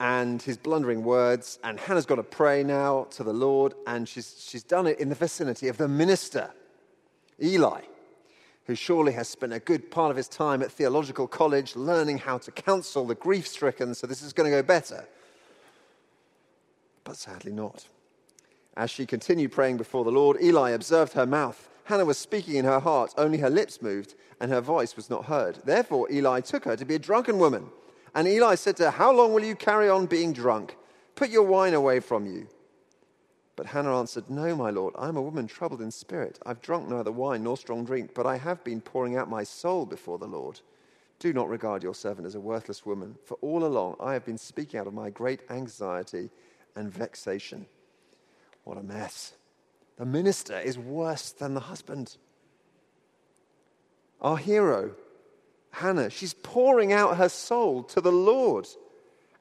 and 0.00 0.42
his 0.42 0.56
blundering 0.56 1.04
words. 1.04 1.58
And 1.62 1.78
Hannah's 1.78 2.06
got 2.06 2.16
to 2.16 2.22
pray 2.22 2.64
now 2.64 3.06
to 3.10 3.22
the 3.22 3.32
Lord, 3.32 3.74
and 3.86 4.08
she's, 4.08 4.44
she's 4.46 4.64
done 4.64 4.86
it 4.86 4.98
in 4.98 5.08
the 5.08 5.14
vicinity 5.14 5.68
of 5.68 5.76
the 5.76 5.88
minister, 5.88 6.50
Eli, 7.40 7.82
who 8.66 8.74
surely 8.74 9.12
has 9.12 9.28
spent 9.28 9.52
a 9.52 9.60
good 9.60 9.90
part 9.90 10.10
of 10.10 10.16
his 10.16 10.28
time 10.28 10.60
at 10.62 10.72
theological 10.72 11.28
college 11.28 11.76
learning 11.76 12.18
how 12.18 12.36
to 12.38 12.50
counsel 12.50 13.06
the 13.06 13.14
grief 13.14 13.46
stricken, 13.46 13.94
so 13.94 14.06
this 14.06 14.22
is 14.22 14.32
going 14.32 14.50
to 14.50 14.56
go 14.56 14.62
better. 14.62 15.06
But 17.04 17.16
sadly 17.16 17.52
not. 17.52 17.86
As 18.76 18.90
she 18.90 19.06
continued 19.06 19.52
praying 19.52 19.76
before 19.76 20.04
the 20.04 20.12
Lord, 20.12 20.36
Eli 20.42 20.70
observed 20.70 21.12
her 21.14 21.26
mouth 21.26 21.67
Hannah 21.88 22.04
was 22.04 22.18
speaking 22.18 22.56
in 22.56 22.66
her 22.66 22.80
heart, 22.80 23.14
only 23.16 23.38
her 23.38 23.48
lips 23.48 23.80
moved, 23.80 24.14
and 24.40 24.50
her 24.50 24.60
voice 24.60 24.94
was 24.94 25.08
not 25.08 25.24
heard. 25.24 25.58
Therefore, 25.64 26.06
Eli 26.12 26.40
took 26.40 26.66
her 26.66 26.76
to 26.76 26.84
be 26.84 26.96
a 26.96 26.98
drunken 26.98 27.38
woman. 27.38 27.70
And 28.14 28.28
Eli 28.28 28.56
said 28.56 28.76
to 28.76 28.84
her, 28.84 28.90
How 28.90 29.10
long 29.10 29.32
will 29.32 29.42
you 29.42 29.56
carry 29.56 29.88
on 29.88 30.04
being 30.04 30.34
drunk? 30.34 30.76
Put 31.14 31.30
your 31.30 31.44
wine 31.44 31.72
away 31.72 32.00
from 32.00 32.26
you. 32.26 32.46
But 33.56 33.64
Hannah 33.64 33.98
answered, 33.98 34.28
No, 34.28 34.54
my 34.54 34.68
lord, 34.68 34.92
I 34.98 35.08
am 35.08 35.16
a 35.16 35.22
woman 35.22 35.46
troubled 35.46 35.80
in 35.80 35.90
spirit. 35.90 36.38
I've 36.44 36.60
drunk 36.60 36.90
neither 36.90 37.10
wine 37.10 37.42
nor 37.42 37.56
strong 37.56 37.86
drink, 37.86 38.10
but 38.14 38.26
I 38.26 38.36
have 38.36 38.62
been 38.62 38.82
pouring 38.82 39.16
out 39.16 39.30
my 39.30 39.42
soul 39.42 39.86
before 39.86 40.18
the 40.18 40.26
Lord. 40.26 40.60
Do 41.18 41.32
not 41.32 41.48
regard 41.48 41.82
your 41.82 41.94
servant 41.94 42.26
as 42.26 42.34
a 42.34 42.40
worthless 42.40 42.84
woman, 42.84 43.16
for 43.24 43.38
all 43.40 43.64
along 43.64 43.96
I 43.98 44.12
have 44.12 44.26
been 44.26 44.36
speaking 44.36 44.78
out 44.78 44.86
of 44.86 44.92
my 44.92 45.08
great 45.08 45.40
anxiety 45.48 46.28
and 46.76 46.92
vexation. 46.92 47.64
What 48.64 48.76
a 48.76 48.82
mess. 48.82 49.32
The 49.98 50.06
minister 50.06 50.58
is 50.58 50.78
worse 50.78 51.32
than 51.32 51.54
the 51.54 51.60
husband. 51.60 52.16
Our 54.20 54.36
hero, 54.36 54.92
Hannah, 55.70 56.10
she's 56.10 56.34
pouring 56.34 56.92
out 56.92 57.16
her 57.16 57.28
soul 57.28 57.82
to 57.84 58.00
the 58.00 58.12
Lord. 58.12 58.66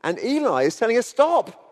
And 0.03 0.19
Eli 0.19 0.63
is 0.63 0.75
telling 0.75 0.95
her, 0.95 1.01
Stop. 1.01 1.63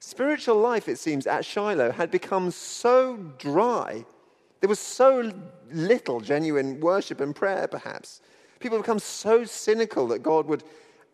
Spiritual 0.00 0.56
life, 0.56 0.88
it 0.88 0.98
seems, 0.98 1.26
at 1.26 1.44
Shiloh 1.44 1.92
had 1.92 2.10
become 2.10 2.50
so 2.50 3.16
dry. 3.38 4.04
There 4.60 4.68
was 4.68 4.80
so 4.80 5.32
little 5.70 6.20
genuine 6.20 6.80
worship 6.80 7.20
and 7.20 7.36
prayer, 7.36 7.68
perhaps. 7.68 8.20
People 8.58 8.78
become 8.78 8.98
so 8.98 9.44
cynical 9.44 10.08
that 10.08 10.22
God 10.22 10.46
would 10.46 10.64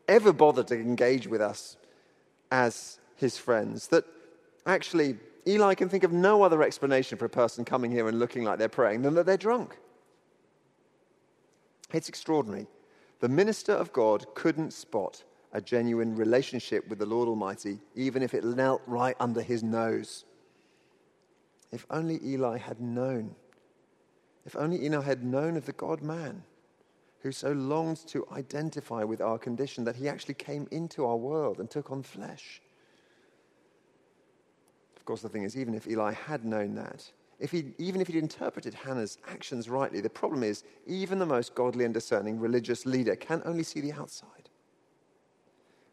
ever 0.08 0.32
bother 0.32 0.62
to 0.64 0.74
engage 0.74 1.26
with 1.26 1.40
us 1.40 1.76
as 2.50 2.98
his 3.16 3.36
friends 3.36 3.88
that 3.88 4.04
actually 4.66 5.16
Eli 5.48 5.74
can 5.74 5.88
think 5.88 6.02
of 6.02 6.12
no 6.12 6.42
other 6.42 6.62
explanation 6.62 7.16
for 7.16 7.24
a 7.24 7.30
person 7.30 7.64
coming 7.64 7.90
here 7.90 8.08
and 8.08 8.18
looking 8.18 8.42
like 8.42 8.58
they're 8.58 8.68
praying 8.68 9.02
than 9.02 9.14
that 9.14 9.26
they're 9.26 9.36
drunk. 9.36 9.78
It's 11.92 12.08
extraordinary. 12.08 12.66
The 13.20 13.28
minister 13.28 13.72
of 13.72 13.92
God 13.92 14.26
couldn't 14.34 14.72
spot 14.72 15.22
a 15.52 15.60
genuine 15.60 16.16
relationship 16.16 16.86
with 16.88 16.98
the 16.98 17.06
Lord 17.06 17.28
Almighty, 17.28 17.78
even 17.94 18.22
if 18.22 18.34
it 18.34 18.44
knelt 18.44 18.82
right 18.86 19.16
under 19.20 19.40
his 19.40 19.62
nose. 19.62 20.24
If 21.70 21.86
only 21.90 22.20
Eli 22.24 22.58
had 22.58 22.80
known. 22.80 23.34
If 24.44 24.56
only 24.56 24.84
Eli 24.84 25.02
had 25.02 25.24
known 25.24 25.56
of 25.56 25.66
the 25.66 25.72
God 25.72 26.02
man 26.02 26.42
who 27.20 27.32
so 27.32 27.52
longs 27.52 28.04
to 28.04 28.26
identify 28.32 29.02
with 29.02 29.20
our 29.20 29.38
condition 29.38 29.84
that 29.84 29.96
he 29.96 30.08
actually 30.08 30.34
came 30.34 30.68
into 30.70 31.04
our 31.04 31.16
world 31.16 31.58
and 31.58 31.70
took 31.70 31.90
on 31.90 32.02
flesh 32.02 32.60
course, 35.06 35.22
the 35.22 35.28
thing 35.28 35.44
is, 35.44 35.56
even 35.56 35.74
if 35.74 35.86
Eli 35.86 36.12
had 36.12 36.44
known 36.44 36.74
that, 36.74 37.10
if 37.38 37.50
he, 37.50 37.74
even 37.78 38.00
if 38.00 38.06
he'd 38.06 38.16
interpreted 38.16 38.74
Hannah's 38.74 39.18
actions 39.28 39.68
rightly, 39.68 40.00
the 40.00 40.10
problem 40.10 40.42
is, 40.42 40.64
even 40.86 41.18
the 41.18 41.26
most 41.26 41.54
godly 41.54 41.84
and 41.84 41.92
discerning 41.92 42.40
religious 42.40 42.86
leader 42.86 43.14
can 43.14 43.42
only 43.44 43.62
see 43.62 43.80
the 43.80 43.92
outside. 43.92 44.48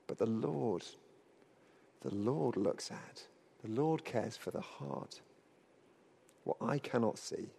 But 0.07 0.17
the 0.17 0.25
Lord, 0.25 0.83
the 2.01 2.13
Lord 2.13 2.55
looks 2.55 2.91
at, 2.91 3.23
the 3.63 3.71
Lord 3.71 4.05
cares 4.05 4.37
for 4.37 4.51
the 4.51 4.61
heart. 4.61 5.21
What 6.43 6.57
I 6.61 6.77
cannot 6.77 7.17
see, 7.17 7.49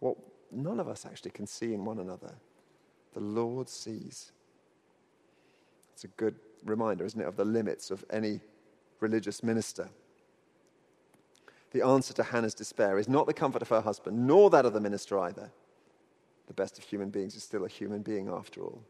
what 0.00 0.16
none 0.50 0.80
of 0.80 0.88
us 0.88 1.06
actually 1.06 1.32
can 1.32 1.46
see 1.46 1.74
in 1.74 1.84
one 1.84 1.98
another, 1.98 2.32
the 3.12 3.20
Lord 3.20 3.68
sees. 3.68 4.32
It's 5.94 6.04
a 6.04 6.08
good 6.08 6.34
reminder, 6.64 7.04
isn't 7.04 7.20
it, 7.20 7.26
of 7.26 7.36
the 7.36 7.44
limits 7.44 7.90
of 7.90 8.04
any 8.10 8.40
religious 9.00 9.42
minister. 9.42 9.88
The 11.74 11.84
answer 11.84 12.14
to 12.14 12.22
Hannah's 12.22 12.54
despair 12.54 13.00
is 13.00 13.08
not 13.08 13.26
the 13.26 13.34
comfort 13.34 13.60
of 13.60 13.68
her 13.70 13.80
husband, 13.80 14.28
nor 14.28 14.48
that 14.50 14.64
of 14.64 14.74
the 14.74 14.80
minister 14.80 15.18
either. 15.18 15.50
The 16.46 16.54
best 16.54 16.78
of 16.78 16.84
human 16.84 17.10
beings 17.10 17.34
is 17.34 17.42
still 17.42 17.64
a 17.64 17.68
human 17.68 18.00
being 18.00 18.28
after 18.28 18.62
all. 18.62 18.80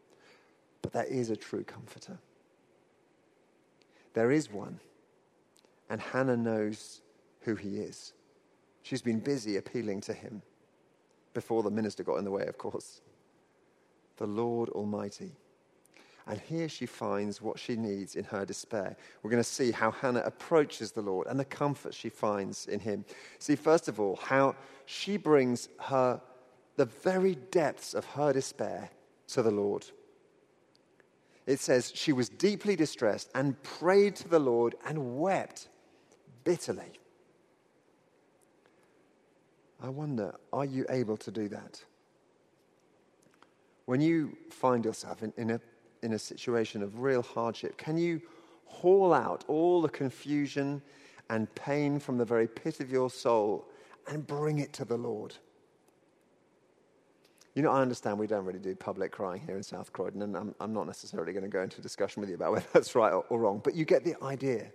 But 0.83 0.93
there 0.93 1.05
is 1.05 1.31
a 1.31 1.37
true 1.37 1.65
comforter. 1.65 2.19
There 4.13 4.31
is 4.31 4.53
one. 4.53 4.81
And 5.89 5.99
Hannah 5.99 6.37
knows 6.37 7.01
who 7.41 7.55
he 7.55 7.79
is. 7.79 8.13
She's 8.83 9.01
been 9.01 9.21
busy 9.21 9.57
appealing 9.57 10.03
to 10.03 10.13
him 10.13 10.43
before 11.33 11.63
the 11.63 11.71
minister 11.71 12.03
got 12.03 12.17
in 12.17 12.25
the 12.25 12.31
way, 12.31 12.45
of 12.45 12.59
course. 12.59 13.01
The 14.19 14.27
Lord 14.27 14.69
Almighty. 14.69 15.33
And 16.27 16.41
here 16.41 16.69
she 16.71 16.87
finds 16.87 17.43
what 17.43 17.59
she 17.59 17.77
needs 17.77 18.17
in 18.17 18.25
her 18.25 18.47
despair. 18.47 18.97
We're 19.23 19.31
going 19.31 19.43
to 19.43 19.49
see 19.49 19.71
how 19.73 19.91
Hannah 19.91 20.23
approaches 20.25 20.91
the 20.91 21.03
Lord 21.03 21.27
and 21.27 21.39
the 21.39 21.45
comfort 21.45 21.93
she 21.93 22.09
finds 22.09 22.67
in 22.67 22.81
him. 22.81 23.05
See, 23.39 23.57
first 23.57 23.89
of 23.89 24.01
all, 24.01 24.17
how 24.17 24.57
she 24.87 25.19
brings 25.19 25.69
her, 25.81 26.21
the 26.77 26.87
very 26.87 27.35
depths 27.35 27.93
of 27.93 28.07
her 28.07 28.33
despair 28.33 28.91
to 29.29 29.43
the 29.43 29.51
Lord. 29.51 29.85
It 31.47 31.61
says, 31.61 31.93
she 31.95 32.13
was 32.13 32.31
deeply 32.31 32.75
distressed 32.75 33.31
and 33.35 33.63
prayed 33.63 34.17
to 34.17 34.29
the 34.29 34.39
Lord 34.39 34.77
and 34.87 35.19
wept 35.19 35.69
bitterly. 36.43 36.93
I 39.83 39.91
wonder, 39.91 40.35
are 40.55 40.65
you 40.65 40.87
able 40.89 41.19
to 41.19 41.31
do 41.31 41.49
that? 41.51 41.85
When 43.85 44.01
you 44.01 44.39
find 44.49 44.83
yourself 44.83 45.23
in, 45.23 45.35
in 45.37 45.51
a 45.51 45.61
in 46.05 46.13
a 46.13 46.19
situation 46.19 46.83
of 46.83 47.01
real 47.01 47.23
hardship? 47.23 47.77
Can 47.77 47.97
you 47.97 48.21
haul 48.67 49.13
out 49.13 49.45
all 49.49 49.83
the 49.83 49.89
confusion 49.89 50.83
and 51.31 51.53
pain 51.55 51.99
from 51.99 52.19
the 52.19 52.25
very 52.25 52.47
pit 52.47 52.81
of 52.81 52.91
your 52.91 53.11
soul 53.11 53.67
and 54.07 54.27
bring 54.27 54.59
it 54.59 54.73
to 54.75 54.85
the 54.85 54.97
Lord? 54.97 55.35
You 57.55 57.63
know, 57.63 57.71
I 57.71 57.81
understand 57.81 58.19
we 58.19 58.27
don't 58.27 58.45
really 58.45 58.59
do 58.59 58.75
public 58.75 59.13
crying 59.13 59.41
here 59.47 59.57
in 59.57 59.63
South 59.63 59.93
Croydon, 59.93 60.23
and 60.23 60.37
I'm, 60.37 60.55
I'm 60.61 60.73
not 60.73 60.87
necessarily 60.87 61.33
going 61.33 61.45
to 61.45 61.49
go 61.49 61.63
into 61.63 61.79
a 61.79 61.83
discussion 61.83 62.21
with 62.21 62.29
you 62.29 62.35
about 62.35 62.53
whether 62.53 62.67
that's 62.73 62.95
right 62.95 63.13
or, 63.13 63.25
or 63.29 63.39
wrong, 63.39 63.61
but 63.63 63.75
you 63.75 63.85
get 63.85 64.05
the 64.05 64.17
idea. 64.23 64.67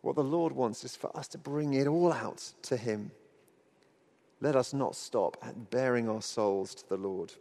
What 0.00 0.16
the 0.16 0.24
Lord 0.24 0.52
wants 0.52 0.84
is 0.84 0.96
for 0.96 1.14
us 1.16 1.28
to 1.28 1.38
bring 1.38 1.74
it 1.74 1.86
all 1.86 2.12
out 2.12 2.52
to 2.62 2.76
Him. 2.76 3.10
Let 4.40 4.56
us 4.56 4.72
not 4.72 4.96
stop 4.96 5.36
at 5.42 5.70
baring 5.70 6.08
our 6.08 6.22
souls 6.22 6.74
to 6.76 6.88
the 6.88 6.96
Lord. 6.96 7.32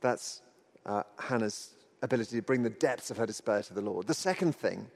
That's 0.00 0.42
uh, 0.86 1.02
Hannah's 1.18 1.74
ability 2.02 2.36
to 2.36 2.42
bring 2.42 2.62
the 2.62 2.70
depths 2.70 3.10
of 3.10 3.16
her 3.16 3.26
despair 3.26 3.62
to 3.62 3.74
the 3.74 3.80
Lord. 3.80 4.06
The 4.06 4.14
second 4.14 4.54
thing, 4.54 4.88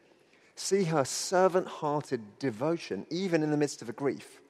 see 0.54 0.84
her 0.84 1.04
servant 1.04 1.66
hearted 1.66 2.20
devotion, 2.38 3.06
even 3.10 3.42
in 3.42 3.50
the 3.50 3.56
midst 3.56 3.82
of 3.82 3.88
a 3.88 3.92
grief. 3.92 4.40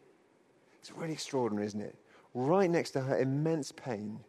It's 0.81 0.93
really 0.93 1.13
extraordinary, 1.13 1.67
isn't 1.67 1.81
it? 1.81 1.97
Right 2.35 2.69
next 2.69 2.91
to 2.93 3.01
her 3.01 3.19
immense 3.19 3.73
pain, 3.73 4.21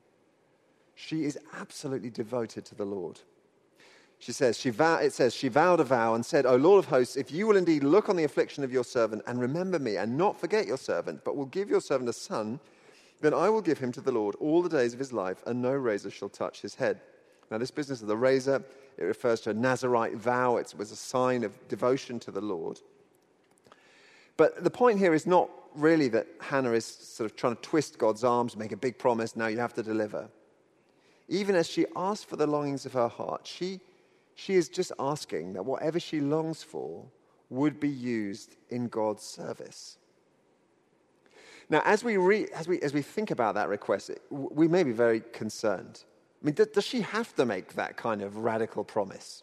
she 0.96 1.24
is 1.26 1.38
absolutely 1.60 2.10
devoted 2.10 2.66
to 2.66 2.76
the 2.76 2.86
Lord. 2.86 3.20
She 4.20 4.32
says, 4.32 4.58
she 4.58 4.70
vow, 4.70 4.98
it 4.98 5.12
says, 5.12 5.34
she 5.34 5.50
vowed 5.50 5.82
a 5.82 5.84
vow 5.84 6.14
and 6.14 6.26
said, 6.26 6.46
O 6.46 6.56
Lord 6.56 6.80
of 6.80 6.86
hosts, 6.86 7.18
if 7.18 7.32
you 7.32 7.46
will 7.46 7.58
indeed 7.58 7.84
look 7.84 8.08
on 8.08 8.16
the 8.16 8.24
affliction 8.24 8.64
of 8.64 8.72
your 8.72 8.86
servant 8.86 9.22
and 9.28 9.42
remember 9.42 9.80
me 9.80 9.98
and 9.98 10.18
not 10.18 10.40
forget 10.40 10.66
your 10.66 10.78
servant, 10.78 11.26
but 11.26 11.36
will 11.36 11.48
give 11.48 11.70
your 11.70 11.82
servant 11.82 12.10
a 12.10 12.14
son, 12.14 12.60
then 13.22 13.34
I 13.34 13.50
will 13.50 13.62
give 13.62 13.80
him 13.80 13.92
to 13.94 14.02
the 14.02 14.12
Lord 14.12 14.36
all 14.36 14.62
the 14.62 14.70
days 14.70 14.94
of 14.94 15.00
his 15.00 15.14
life, 15.14 15.42
and 15.46 15.62
no 15.62 15.72
razor 15.72 16.10
shall 16.10 16.30
touch 16.30 16.62
his 16.62 16.76
head. 16.76 17.02
Now, 17.50 17.58
this 17.58 17.72
business 17.72 18.02
of 18.02 18.08
the 18.08 18.18
razor, 18.18 18.64
it 18.98 19.04
refers 19.04 19.42
to 19.42 19.52
a 19.52 19.54
Nazarite 19.54 20.16
vow. 20.16 20.58
It 20.58 20.74
was 20.78 20.92
a 20.92 20.96
sign 20.96 21.44
of 21.44 21.68
devotion 21.68 22.20
to 22.22 22.32
the 22.32 22.42
Lord. 22.42 22.80
But 24.38 24.64
the 24.64 24.70
point 24.70 25.00
here 25.00 25.14
is 25.14 25.28
not 25.28 25.50
really 25.76 26.08
that 26.10 26.28
Hannah 26.42 26.72
is 26.72 26.86
sort 26.86 27.30
of 27.30 27.36
trying 27.36 27.56
to 27.56 27.62
twist 27.62 27.98
God's 27.98 28.24
arms, 28.24 28.58
make 28.58 28.72
a 28.72 28.78
big 28.78 28.98
promise, 28.98 29.36
now 29.36 29.48
you 29.48 29.60
have 29.60 29.74
to 29.74 29.84
deliver. 29.84 30.30
Even 31.28 31.56
as 31.56 31.68
she 31.68 31.86
asks 31.96 32.26
for 32.26 32.36
the 32.36 32.48
longings 32.48 32.86
of 32.86 32.94
her 32.94 33.08
heart, 33.08 33.42
she, 33.46 33.80
she 34.36 34.56
is 34.56 34.70
just 34.70 34.92
asking 35.00 35.54
that 35.54 35.66
whatever 35.66 36.00
she 36.00 36.20
longs 36.20 36.64
for 36.64 37.06
would 37.50 37.80
be 37.80 37.90
used 37.90 38.56
in 38.70 38.88
God's 38.88 39.24
service. 39.24 39.98
Now, 41.74 41.82
as 41.86 42.04
we, 42.04 42.18
re, 42.18 42.46
as 42.54 42.68
we, 42.68 42.80
as 42.82 42.94
we 42.94 43.02
think 43.02 43.32
about 43.32 43.56
that 43.56 43.68
request, 43.68 44.12
we 44.30 44.68
may 44.68 44.84
be 44.84 44.92
very 44.92 45.22
concerned. 45.34 46.04
I 46.40 46.46
mean, 46.46 46.54
does 46.54 46.84
she 46.84 47.02
have 47.02 47.34
to 47.38 47.48
make 47.48 47.74
that 47.74 47.98
kind 47.98 48.22
of 48.22 48.38
radical 48.38 48.84
promise? 48.84 49.42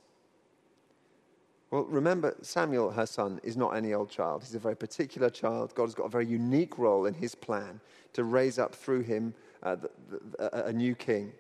Well, 1.73 1.83
remember, 1.87 2.37
Samuel, 2.43 2.93
her 2.93 3.07
son, 3.07 3.40
is 3.43 3.57
not 3.57 3.71
any 3.71 3.95
old 3.95 4.11
child. 4.11 4.45
He's 4.45 4.55
a 4.55 4.61
very 4.61 4.77
particular 4.77 5.29
child. 5.29 5.75
God 5.75 5.87
has 5.87 5.95
got 5.97 6.05
a 6.05 6.09
very 6.09 6.25
unique 6.25 6.79
role 6.79 7.07
in 7.07 7.14
his 7.14 7.35
plan 7.35 7.81
to 8.12 8.23
raise 8.23 8.61
up 8.61 8.77
through 8.77 9.01
him 9.01 9.35
uh, 9.64 9.75
the, 9.75 9.90
the, 10.38 10.66
a 10.66 10.73
new 10.73 10.95
king. 10.95 11.33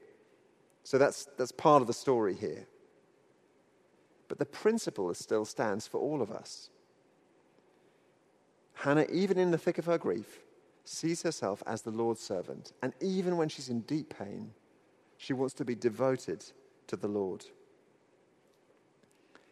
So 0.82 0.98
that's, 0.98 1.28
that's 1.38 1.52
part 1.52 1.82
of 1.82 1.86
the 1.86 1.94
story 1.94 2.34
here. 2.34 2.66
But 4.26 4.40
the 4.40 4.46
principle 4.46 5.14
still 5.14 5.44
stands 5.44 5.86
for 5.86 6.00
all 6.00 6.20
of 6.20 6.32
us. 6.32 6.68
Hannah, 8.74 9.06
even 9.12 9.38
in 9.38 9.52
the 9.52 9.58
thick 9.58 9.78
of 9.78 9.84
her 9.84 9.96
grief, 9.96 10.40
sees 10.84 11.22
herself 11.22 11.62
as 11.66 11.82
the 11.82 11.90
Lord's 11.90 12.20
servant. 12.20 12.72
And 12.82 12.92
even 13.00 13.36
when 13.36 13.48
she's 13.48 13.68
in 13.68 13.80
deep 13.80 14.16
pain, 14.16 14.52
she 15.16 15.32
wants 15.32 15.54
to 15.54 15.64
be 15.64 15.74
devoted 15.74 16.44
to 16.86 16.96
the 16.96 17.08
Lord. 17.08 17.44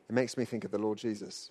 It 0.09 0.15
makes 0.15 0.37
me 0.37 0.45
think 0.45 0.65
of 0.65 0.71
the 0.71 0.79
Lord 0.79 0.99
Jesus. 0.99 1.51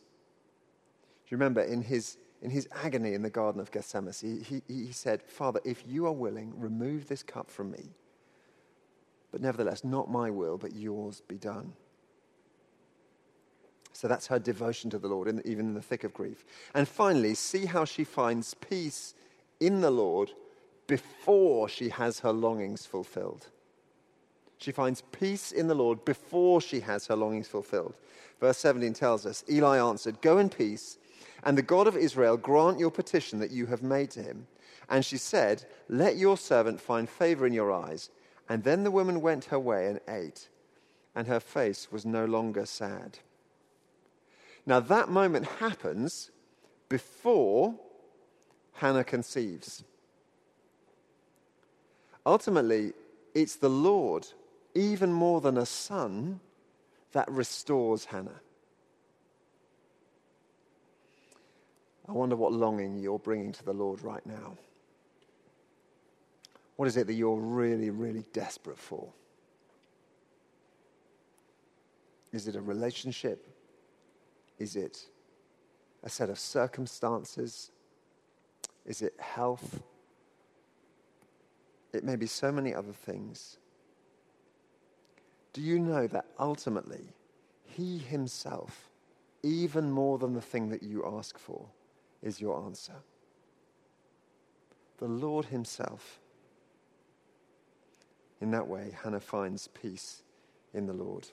Do 1.25 1.33
you 1.33 1.37
remember 1.37 1.61
in 1.61 1.81
his, 1.81 2.17
in 2.41 2.49
his 2.49 2.67
agony 2.83 3.13
in 3.13 3.21
the 3.21 3.29
Garden 3.29 3.61
of 3.61 3.71
Gethsemane, 3.71 4.13
he, 4.19 4.39
he, 4.39 4.61
he 4.67 4.91
said, 4.91 5.21
Father, 5.21 5.59
if 5.63 5.83
you 5.87 6.07
are 6.07 6.11
willing, 6.11 6.53
remove 6.57 7.07
this 7.07 7.21
cup 7.21 7.49
from 7.49 7.71
me. 7.71 7.91
But 9.31 9.41
nevertheless, 9.41 9.83
not 9.83 10.09
my 10.09 10.31
will, 10.31 10.57
but 10.57 10.75
yours 10.75 11.21
be 11.27 11.37
done. 11.37 11.73
So 13.91 14.07
that's 14.07 14.27
her 14.27 14.39
devotion 14.39 14.89
to 14.91 14.99
the 14.99 15.07
Lord, 15.07 15.27
in, 15.27 15.41
even 15.45 15.67
in 15.67 15.73
the 15.73 15.81
thick 15.81 16.03
of 16.03 16.13
grief. 16.13 16.45
And 16.73 16.87
finally, 16.87 17.33
see 17.33 17.65
how 17.65 17.83
she 17.83 18.03
finds 18.03 18.53
peace 18.53 19.15
in 19.59 19.81
the 19.81 19.91
Lord 19.91 20.31
before 20.87 21.67
she 21.67 21.89
has 21.89 22.19
her 22.19 22.31
longings 22.31 22.85
fulfilled. 22.85 23.47
She 24.57 24.71
finds 24.71 25.03
peace 25.11 25.51
in 25.51 25.67
the 25.67 25.75
Lord 25.75 26.03
before 26.03 26.61
she 26.61 26.79
has 26.79 27.07
her 27.07 27.15
longings 27.15 27.47
fulfilled. 27.47 27.95
Verse 28.39 28.57
17 28.57 28.93
tells 28.93 29.25
us 29.25 29.43
Eli 29.49 29.77
answered, 29.77 30.21
Go 30.21 30.37
in 30.39 30.49
peace, 30.49 30.97
and 31.43 31.57
the 31.57 31.61
God 31.61 31.87
of 31.87 31.95
Israel 31.95 32.37
grant 32.37 32.79
your 32.79 32.91
petition 32.91 33.39
that 33.39 33.51
you 33.51 33.67
have 33.67 33.83
made 33.83 34.09
to 34.11 34.23
him. 34.23 34.47
And 34.89 35.05
she 35.05 35.17
said, 35.17 35.65
Let 35.89 36.17
your 36.17 36.37
servant 36.37 36.81
find 36.81 37.09
favor 37.09 37.45
in 37.45 37.53
your 37.53 37.71
eyes. 37.71 38.09
And 38.49 38.63
then 38.63 38.83
the 38.83 38.91
woman 38.91 39.21
went 39.21 39.45
her 39.45 39.59
way 39.59 39.87
and 39.87 39.99
ate, 40.07 40.47
and 41.13 41.27
her 41.27 41.39
face 41.39 41.91
was 41.91 42.05
no 42.05 42.25
longer 42.25 42.65
sad. 42.65 43.19
Now, 44.65 44.79
that 44.79 45.09
moment 45.09 45.45
happens 45.45 46.31
before 46.89 47.75
Hannah 48.77 49.03
conceives. 49.03 49.83
Ultimately, 52.25 52.93
it's 53.33 53.55
the 53.55 53.69
Lord, 53.69 54.27
even 54.75 55.11
more 55.11 55.41
than 55.41 55.57
a 55.57 55.65
son, 55.65 56.39
that 57.11 57.29
restores 57.31 58.05
Hannah. 58.05 58.39
I 62.07 62.11
wonder 62.11 62.35
what 62.35 62.53
longing 62.53 62.99
you're 62.99 63.17
bringing 63.17 63.51
to 63.53 63.65
the 63.65 63.73
Lord 63.73 64.03
right 64.03 64.25
now. 64.25 64.55
What 66.75 66.87
is 66.87 66.97
it 66.97 67.07
that 67.07 67.15
you're 67.15 67.39
really, 67.39 67.89
really 67.89 68.25
desperate 68.31 68.77
for? 68.77 69.09
Is 72.31 72.47
it 72.47 72.55
a 72.55 72.61
relationship? 72.61 73.47
Is 74.59 74.75
it 74.75 75.03
a 76.03 76.09
set 76.09 76.29
of 76.29 76.37
circumstances? 76.37 77.71
Is 78.87 79.01
it 79.01 79.13
health? 79.19 79.81
It 81.93 82.03
may 82.03 82.15
be 82.15 82.25
so 82.25 82.51
many 82.51 82.73
other 82.73 82.93
things. 82.93 83.57
Do 85.53 85.61
you 85.61 85.79
know 85.79 86.07
that 86.07 86.25
ultimately, 86.39 87.13
He 87.65 87.97
Himself, 87.97 88.89
even 89.43 89.91
more 89.91 90.17
than 90.17 90.33
the 90.33 90.41
thing 90.41 90.69
that 90.69 90.83
you 90.83 91.05
ask 91.05 91.37
for, 91.37 91.67
is 92.21 92.39
your 92.39 92.63
answer? 92.63 92.95
The 94.99 95.07
Lord 95.07 95.45
Himself. 95.45 96.19
In 98.39 98.51
that 98.51 98.67
way, 98.67 98.95
Hannah 99.03 99.19
finds 99.19 99.67
peace 99.67 100.23
in 100.73 100.85
the 100.85 100.93
Lord. 100.93 101.27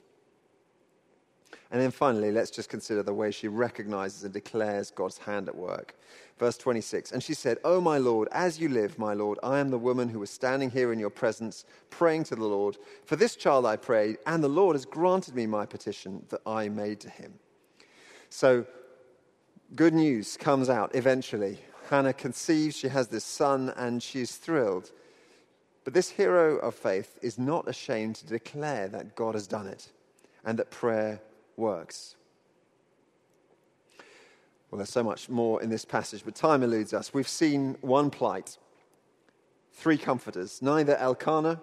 And 1.70 1.80
then 1.80 1.90
finally, 1.90 2.30
let's 2.30 2.50
just 2.50 2.68
consider 2.68 3.02
the 3.02 3.14
way 3.14 3.30
she 3.30 3.48
recognizes 3.48 4.24
and 4.24 4.32
declares 4.32 4.90
God's 4.90 5.18
hand 5.18 5.48
at 5.48 5.56
work. 5.56 5.96
Verse 6.38 6.56
26 6.56 7.12
And 7.12 7.22
she 7.22 7.34
said, 7.34 7.58
Oh, 7.64 7.80
my 7.80 7.98
Lord, 7.98 8.28
as 8.32 8.58
you 8.58 8.68
live, 8.68 8.98
my 8.98 9.14
Lord, 9.14 9.38
I 9.42 9.58
am 9.58 9.70
the 9.70 9.78
woman 9.78 10.08
who 10.08 10.20
was 10.20 10.30
standing 10.30 10.70
here 10.70 10.92
in 10.92 10.98
your 10.98 11.10
presence, 11.10 11.64
praying 11.90 12.24
to 12.24 12.36
the 12.36 12.44
Lord. 12.44 12.76
For 13.04 13.16
this 13.16 13.36
child 13.36 13.66
I 13.66 13.76
prayed, 13.76 14.18
and 14.26 14.42
the 14.42 14.48
Lord 14.48 14.74
has 14.74 14.84
granted 14.84 15.34
me 15.34 15.46
my 15.46 15.66
petition 15.66 16.24
that 16.30 16.40
I 16.46 16.68
made 16.68 17.00
to 17.00 17.10
him. 17.10 17.34
So, 18.30 18.66
good 19.74 19.94
news 19.94 20.36
comes 20.36 20.68
out 20.68 20.94
eventually. 20.94 21.58
Hannah 21.88 22.12
conceives, 22.12 22.76
she 22.76 22.88
has 22.88 23.08
this 23.08 23.24
son, 23.24 23.72
and 23.76 24.02
she's 24.02 24.36
thrilled. 24.36 24.90
But 25.84 25.92
this 25.92 26.08
hero 26.10 26.56
of 26.56 26.74
faith 26.74 27.18
is 27.20 27.38
not 27.38 27.68
ashamed 27.68 28.16
to 28.16 28.26
declare 28.26 28.88
that 28.88 29.14
God 29.14 29.34
has 29.34 29.46
done 29.46 29.66
it 29.66 29.90
and 30.44 30.58
that 30.58 30.70
prayer 30.70 31.20
works. 31.56 32.16
Well, 34.70 34.78
there's 34.78 34.90
so 34.90 35.04
much 35.04 35.28
more 35.28 35.62
in 35.62 35.70
this 35.70 35.84
passage, 35.84 36.24
but 36.24 36.34
time 36.34 36.62
eludes 36.62 36.92
us. 36.92 37.14
We've 37.14 37.28
seen 37.28 37.76
one 37.80 38.10
plight, 38.10 38.58
three 39.72 39.96
comforters, 39.96 40.60
neither 40.60 40.96
Elkanah, 40.96 41.60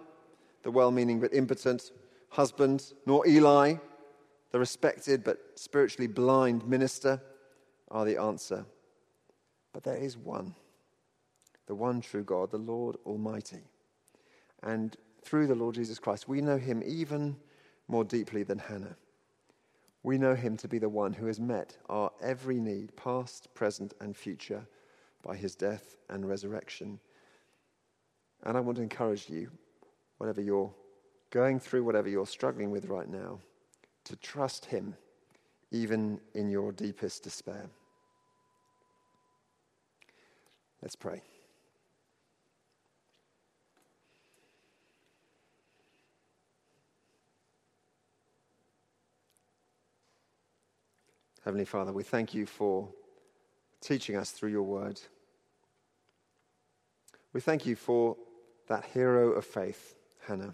the 0.64 0.72
well 0.72 0.92
meaning 0.92 1.20
but 1.20 1.34
impotent 1.34 1.92
husband, 2.30 2.94
nor 3.06 3.28
Eli, 3.28 3.76
the 4.52 4.60
respected 4.60 5.24
but 5.24 5.40
spiritually 5.56 6.08
blind 6.08 6.66
minister, 6.66 7.22
are 7.90 8.06
the 8.06 8.18
answer. 8.18 8.66
But 9.74 9.84
there 9.84 9.98
is 9.98 10.18
one, 10.18 10.56
the 11.68 11.76
one 11.76 12.02
true 12.02 12.24
God, 12.24 12.52
the 12.52 12.58
Lord 12.58 12.96
Almighty. 13.06 13.64
And 14.64 14.96
through 15.24 15.48
the 15.48 15.56
Lord 15.56 15.76
Jesus 15.76 16.00
Christ, 16.00 16.28
we 16.28 16.42
know 16.42 16.58
him 16.58 16.82
even 16.86 17.36
more 17.88 18.04
deeply 18.04 18.44
than 18.44 18.60
Hannah. 18.60 18.96
We 20.04 20.18
know 20.18 20.34
him 20.34 20.58
to 20.58 20.68
be 20.68 20.80
the 20.80 20.90
one 20.90 21.14
who 21.14 21.28
has 21.28 21.40
met 21.40 21.78
our 21.90 22.12
every 22.22 22.60
need, 22.60 22.96
past, 22.96 23.54
present, 23.54 23.94
and 24.02 24.18
future, 24.18 24.66
by 25.22 25.36
his 25.36 25.56
death 25.56 25.96
and 26.10 26.28
resurrection. 26.28 27.00
And 28.44 28.58
I 28.58 28.60
want 28.60 28.78
to 28.78 28.82
encourage 28.82 29.30
you, 29.30 29.52
whatever 30.18 30.42
you're 30.42 30.74
going 31.30 31.60
through, 31.60 31.84
whatever 31.84 32.10
you're 32.10 32.26
struggling 32.26 32.72
with 32.72 32.86
right 32.86 33.08
now, 33.08 33.40
to 34.06 34.16
trust 34.16 34.66
him 34.66 34.96
even 35.70 36.20
in 36.34 36.50
your 36.50 36.72
deepest 36.72 37.24
despair. 37.24 37.70
Let's 40.82 40.96
pray. 40.96 41.22
Heavenly 51.44 51.66
Father, 51.66 51.92
we 51.92 52.04
thank 52.04 52.36
you 52.36 52.46
for 52.46 52.90
teaching 53.80 54.16
us 54.16 54.30
through 54.30 54.52
your 54.52 54.64
word. 54.64 55.02
We 57.34 57.42
thank 57.42 57.66
you 57.66 57.76
for 57.76 58.16
that 58.68 58.86
hero 58.86 59.32
of 59.32 59.44
faith, 59.44 59.96
Hannah. 60.28 60.54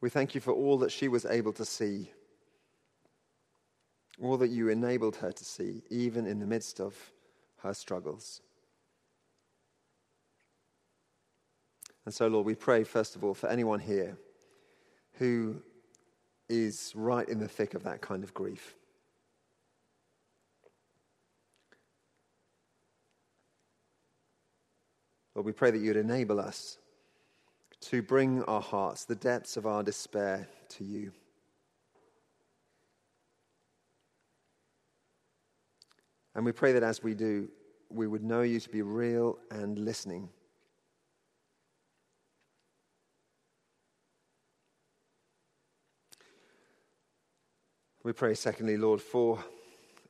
We 0.00 0.10
thank 0.10 0.34
you 0.34 0.40
for 0.40 0.52
all 0.52 0.78
that 0.78 0.90
she 0.90 1.06
was 1.06 1.24
able 1.26 1.52
to 1.52 1.64
see, 1.64 2.10
all 4.20 4.36
that 4.38 4.50
you 4.50 4.68
enabled 4.68 5.16
her 5.16 5.30
to 5.30 5.44
see, 5.44 5.82
even 5.90 6.26
in 6.26 6.40
the 6.40 6.46
midst 6.46 6.80
of 6.80 6.96
her 7.58 7.74
struggles. 7.74 8.40
And 12.04 12.12
so, 12.12 12.26
Lord, 12.26 12.46
we 12.46 12.56
pray, 12.56 12.82
first 12.82 13.14
of 13.14 13.22
all, 13.22 13.34
for 13.34 13.48
anyone 13.48 13.78
here 13.78 14.16
who 15.14 15.62
is 16.50 16.92
right 16.94 17.28
in 17.28 17.38
the 17.38 17.48
thick 17.48 17.74
of 17.74 17.84
that 17.84 18.00
kind 18.00 18.24
of 18.24 18.34
grief. 18.34 18.74
Lord, 25.34 25.46
we 25.46 25.52
pray 25.52 25.70
that 25.70 25.78
you'd 25.78 25.96
enable 25.96 26.40
us 26.40 26.78
to 27.82 28.02
bring 28.02 28.42
our 28.44 28.60
hearts, 28.60 29.04
the 29.04 29.14
depths 29.14 29.56
of 29.56 29.64
our 29.64 29.82
despair, 29.82 30.46
to 30.70 30.84
you. 30.84 31.12
And 36.34 36.44
we 36.44 36.52
pray 36.52 36.72
that 36.72 36.82
as 36.82 37.02
we 37.02 37.14
do, 37.14 37.48
we 37.88 38.06
would 38.06 38.22
know 38.22 38.42
you 38.42 38.60
to 38.60 38.68
be 38.68 38.82
real 38.82 39.38
and 39.50 39.78
listening. 39.78 40.28
We 48.02 48.12
pray, 48.12 48.34
secondly, 48.34 48.78
Lord, 48.78 49.00
for 49.00 49.44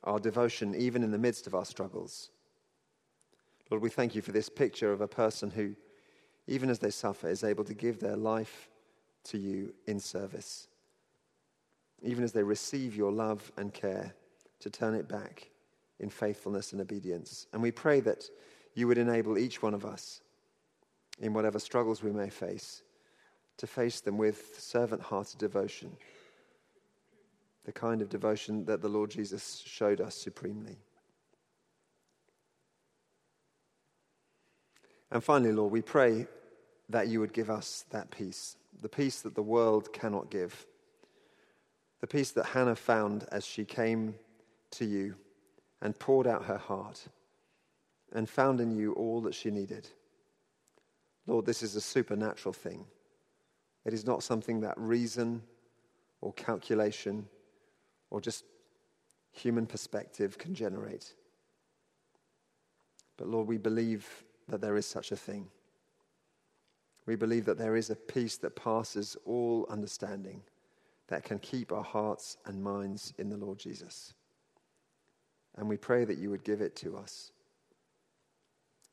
our 0.03 0.19
devotion, 0.19 0.75
even 0.75 1.03
in 1.03 1.11
the 1.11 1.17
midst 1.17 1.45
of 1.45 1.53
our 1.53 1.65
struggles. 1.65 2.29
Lord, 3.69 3.83
we 3.83 3.89
thank 3.89 4.15
you 4.15 4.21
for 4.21 4.31
this 4.31 4.49
picture 4.49 4.91
of 4.91 5.01
a 5.01 5.07
person 5.07 5.51
who, 5.51 5.75
even 6.47 6.69
as 6.69 6.79
they 6.79 6.89
suffer, 6.89 7.27
is 7.27 7.43
able 7.43 7.63
to 7.65 7.73
give 7.73 7.99
their 7.99 8.15
life 8.15 8.69
to 9.25 9.37
you 9.37 9.73
in 9.87 9.99
service. 9.99 10.67
Even 12.01 12.23
as 12.23 12.31
they 12.31 12.43
receive 12.43 12.95
your 12.95 13.11
love 13.11 13.51
and 13.57 13.73
care, 13.73 14.13
to 14.61 14.69
turn 14.69 14.93
it 14.93 15.07
back 15.07 15.49
in 15.99 16.09
faithfulness 16.09 16.71
and 16.71 16.81
obedience. 16.81 17.47
And 17.51 17.61
we 17.61 17.71
pray 17.71 17.99
that 18.01 18.29
you 18.73 18.87
would 18.87 18.97
enable 18.97 19.37
each 19.37 19.61
one 19.61 19.73
of 19.73 19.85
us, 19.85 20.21
in 21.19 21.33
whatever 21.33 21.59
struggles 21.59 22.01
we 22.01 22.11
may 22.11 22.29
face, 22.29 22.83
to 23.57 23.67
face 23.67 24.01
them 24.01 24.17
with 24.17 24.59
servant 24.59 25.01
hearted 25.01 25.39
devotion, 25.39 25.95
the 27.65 27.71
kind 27.71 28.01
of 28.01 28.09
devotion 28.09 28.65
that 28.65 28.81
the 28.81 28.89
Lord 28.89 29.11
Jesus 29.11 29.63
showed 29.65 30.01
us 30.01 30.15
supremely. 30.15 30.77
And 35.11 35.23
finally, 35.23 35.51
Lord, 35.51 35.71
we 35.71 35.81
pray 35.81 36.27
that 36.89 37.07
you 37.07 37.19
would 37.19 37.33
give 37.33 37.49
us 37.49 37.85
that 37.89 38.11
peace, 38.11 38.55
the 38.81 38.89
peace 38.89 39.21
that 39.21 39.35
the 39.35 39.43
world 39.43 39.91
cannot 39.93 40.31
give, 40.31 40.65
the 41.99 42.07
peace 42.07 42.31
that 42.31 42.47
Hannah 42.47 42.75
found 42.75 43.25
as 43.31 43.45
she 43.45 43.65
came 43.65 44.15
to 44.71 44.85
you 44.85 45.15
and 45.81 45.97
poured 45.97 46.27
out 46.27 46.45
her 46.45 46.57
heart 46.57 47.07
and 48.13 48.29
found 48.29 48.59
in 48.59 48.71
you 48.71 48.93
all 48.93 49.21
that 49.21 49.35
she 49.35 49.51
needed. 49.51 49.87
Lord, 51.27 51.45
this 51.45 51.61
is 51.61 51.75
a 51.75 51.81
supernatural 51.81 52.53
thing. 52.53 52.85
It 53.85 53.93
is 53.93 54.05
not 54.05 54.23
something 54.23 54.61
that 54.61 54.77
reason 54.77 55.43
or 56.21 56.33
calculation 56.33 57.27
or 58.11 58.21
just 58.21 58.43
human 59.31 59.65
perspective 59.65 60.37
can 60.37 60.53
generate. 60.53 61.15
But 63.17 63.27
Lord, 63.27 63.47
we 63.47 63.57
believe 63.57 64.07
that 64.47 64.61
there 64.61 64.75
is 64.75 64.85
such 64.85 65.11
a 65.11 65.15
thing. 65.15 65.47
We 67.07 67.15
believe 67.15 67.45
that 67.45 67.57
there 67.57 67.75
is 67.75 67.89
a 67.89 67.95
peace 67.95 68.37
that 68.37 68.55
passes 68.55 69.17
all 69.25 69.65
understanding 69.69 70.43
that 71.07 71.23
can 71.23 71.39
keep 71.39 71.71
our 71.71 71.83
hearts 71.83 72.37
and 72.45 72.63
minds 72.63 73.13
in 73.17 73.29
the 73.29 73.37
Lord 73.37 73.57
Jesus. 73.57 74.13
And 75.55 75.67
we 75.67 75.77
pray 75.77 76.05
that 76.05 76.17
you 76.17 76.29
would 76.29 76.43
give 76.43 76.61
it 76.61 76.75
to 76.77 76.95
us. 76.97 77.31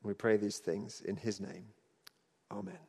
We 0.03 0.13
pray 0.13 0.37
these 0.37 0.57
things 0.57 1.01
in 1.01 1.15
his 1.15 1.39
name. 1.39 1.65
Amen. 2.51 2.88